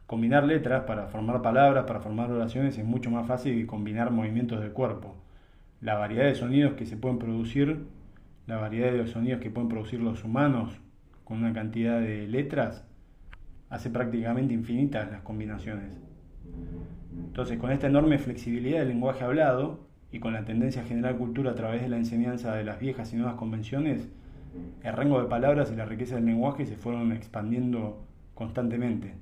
Combinar 0.07 0.43
letras 0.43 0.83
para 0.83 1.07
formar 1.07 1.43
palabras, 1.43 1.85
para 1.85 2.01
formar 2.01 2.33
oraciones 2.33 2.77
es 2.77 2.85
mucho 2.85 3.09
más 3.09 3.25
fácil 3.29 3.55
que 3.55 3.69
combinar 3.69 4.11
movimientos 4.11 4.59
del 4.61 4.73
cuerpo. 4.73 5.15
La 5.81 5.95
variedad 5.95 6.25
de 6.25 6.35
sonidos 6.35 6.75
que 6.75 6.85
se 6.85 6.97
pueden 6.97 7.21
producir, 7.21 7.87
la 8.49 8.57
variedad 8.57 8.91
de 8.91 9.07
sonidos 9.07 9.41
que 9.41 9.51
pueden 9.51 9.69
producir 9.69 10.01
los 10.01 10.25
humanos 10.25 10.81
con 11.23 11.39
una 11.39 11.53
cantidad 11.53 12.01
de 12.01 12.27
letras, 12.27 12.85
hace 13.71 13.91
prácticamente 13.91 14.55
infinitas 14.55 15.09
las 15.09 15.23
combinaciones. 15.23 16.08
Entonces, 17.27 17.59
con 17.59 17.71
esta 17.71 17.87
enorme 17.87 18.19
flexibilidad 18.19 18.81
del 18.81 18.89
lenguaje 18.89 19.25
hablado 19.25 19.81
y 20.11 20.19
con 20.19 20.33
la 20.33 20.45
tendencia 20.45 20.83
a 20.83 20.85
generar 20.87 21.17
cultura 21.17 21.53
a 21.53 21.55
través 21.55 21.83
de 21.83 21.89
la 21.89 21.97
enseñanza 21.97 22.55
de 22.55 22.65
las 22.65 22.81
viejas 22.81 23.13
y 23.13 23.17
nuevas 23.17 23.37
convenciones, 23.37 24.09
el 24.83 24.93
rango 24.93 25.21
de 25.21 25.29
palabras 25.29 25.71
y 25.73 25.77
la 25.77 25.85
riqueza 25.85 26.17
del 26.17 26.27
lenguaje 26.27 26.67
se 26.67 26.77
fueron 26.77 27.13
expandiendo 27.13 28.05
constantemente. 28.35 29.15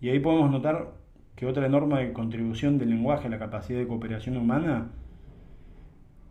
Y 0.00 0.08
ahí 0.08 0.18
podemos 0.18 0.50
notar 0.50 0.92
que 1.36 1.46
otra 1.46 1.66
enorme 1.66 2.12
contribución 2.12 2.78
del 2.78 2.90
lenguaje 2.90 3.28
a 3.28 3.30
la 3.30 3.38
capacidad 3.38 3.78
de 3.78 3.86
cooperación 3.86 4.36
humana 4.36 4.90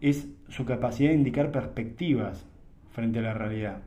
es 0.02 0.28
su 0.50 0.66
capacidad 0.66 1.10
de 1.10 1.16
indicar 1.16 1.52
perspectivas 1.52 2.46
frente 2.92 3.20
a 3.20 3.24
la 3.24 3.34
realidad 3.34 3.82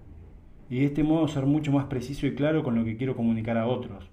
y 0.70 0.80
de 0.80 0.86
este 0.86 1.02
modo 1.02 1.28
ser 1.28 1.46
mucho 1.46 1.72
más 1.72 1.86
preciso 1.86 2.26
y 2.26 2.34
claro 2.34 2.62
con 2.62 2.74
lo 2.74 2.84
que 2.84 2.96
quiero 2.96 3.16
comunicar 3.16 3.58
a 3.58 3.66
otros. 3.66 4.10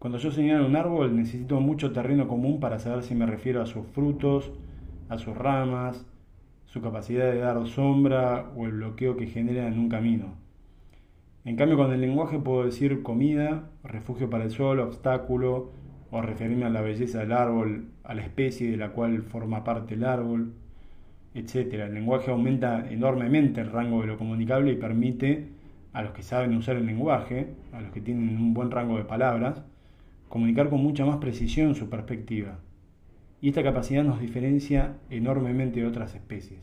Cuando 0.00 0.16
yo 0.16 0.30
señalo 0.30 0.64
un 0.64 0.76
árbol 0.76 1.14
necesito 1.14 1.60
mucho 1.60 1.92
terreno 1.92 2.26
común 2.26 2.58
para 2.58 2.78
saber 2.78 3.02
si 3.02 3.14
me 3.14 3.26
refiero 3.26 3.60
a 3.60 3.66
sus 3.66 3.86
frutos, 3.88 4.50
a 5.10 5.18
sus 5.18 5.36
ramas, 5.36 6.06
su 6.64 6.80
capacidad 6.80 7.30
de 7.30 7.40
dar 7.40 7.66
sombra 7.66 8.50
o 8.56 8.64
el 8.64 8.72
bloqueo 8.72 9.18
que 9.18 9.26
genera 9.26 9.68
en 9.68 9.78
un 9.78 9.90
camino. 9.90 10.36
En 11.44 11.54
cambio 11.54 11.76
con 11.76 11.92
el 11.92 12.00
lenguaje 12.00 12.38
puedo 12.38 12.64
decir 12.64 13.02
comida, 13.02 13.68
refugio 13.84 14.30
para 14.30 14.44
el 14.44 14.50
sol, 14.50 14.80
obstáculo, 14.80 15.70
o 16.10 16.22
referirme 16.22 16.64
a 16.64 16.70
la 16.70 16.80
belleza 16.80 17.18
del 17.18 17.32
árbol, 17.32 17.90
a 18.02 18.14
la 18.14 18.22
especie 18.22 18.70
de 18.70 18.78
la 18.78 18.92
cual 18.92 19.20
forma 19.20 19.64
parte 19.64 19.96
el 19.96 20.04
árbol, 20.04 20.54
etc. 21.34 21.74
El 21.74 21.92
lenguaje 21.92 22.30
aumenta 22.30 22.90
enormemente 22.90 23.60
el 23.60 23.70
rango 23.70 24.00
de 24.00 24.06
lo 24.06 24.16
comunicable 24.16 24.72
y 24.72 24.76
permite 24.76 25.48
a 25.92 26.00
los 26.00 26.12
que 26.12 26.22
saben 26.22 26.56
usar 26.56 26.76
el 26.76 26.86
lenguaje, 26.86 27.52
a 27.74 27.82
los 27.82 27.92
que 27.92 28.00
tienen 28.00 28.38
un 28.38 28.54
buen 28.54 28.70
rango 28.70 28.96
de 28.96 29.04
palabras, 29.04 29.62
comunicar 30.30 30.70
con 30.70 30.80
mucha 30.80 31.04
más 31.04 31.16
precisión 31.16 31.74
su 31.74 31.90
perspectiva. 31.90 32.60
Y 33.42 33.48
esta 33.48 33.64
capacidad 33.64 34.04
nos 34.04 34.20
diferencia 34.20 34.96
enormemente 35.10 35.80
de 35.80 35.86
otras 35.86 36.14
especies. 36.14 36.60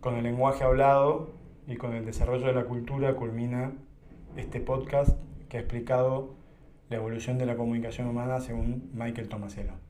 Con 0.00 0.16
el 0.16 0.24
lenguaje 0.24 0.64
hablado 0.64 1.30
y 1.68 1.76
con 1.76 1.94
el 1.94 2.06
desarrollo 2.06 2.46
de 2.46 2.54
la 2.54 2.64
cultura 2.64 3.14
culmina 3.14 3.72
este 4.36 4.60
podcast 4.60 5.18
que 5.50 5.58
ha 5.58 5.60
explicado 5.60 6.34
la 6.88 6.96
evolución 6.96 7.36
de 7.36 7.46
la 7.46 7.56
comunicación 7.56 8.08
humana 8.08 8.40
según 8.40 8.90
Michael 8.94 9.28
Tomaselo. 9.28 9.83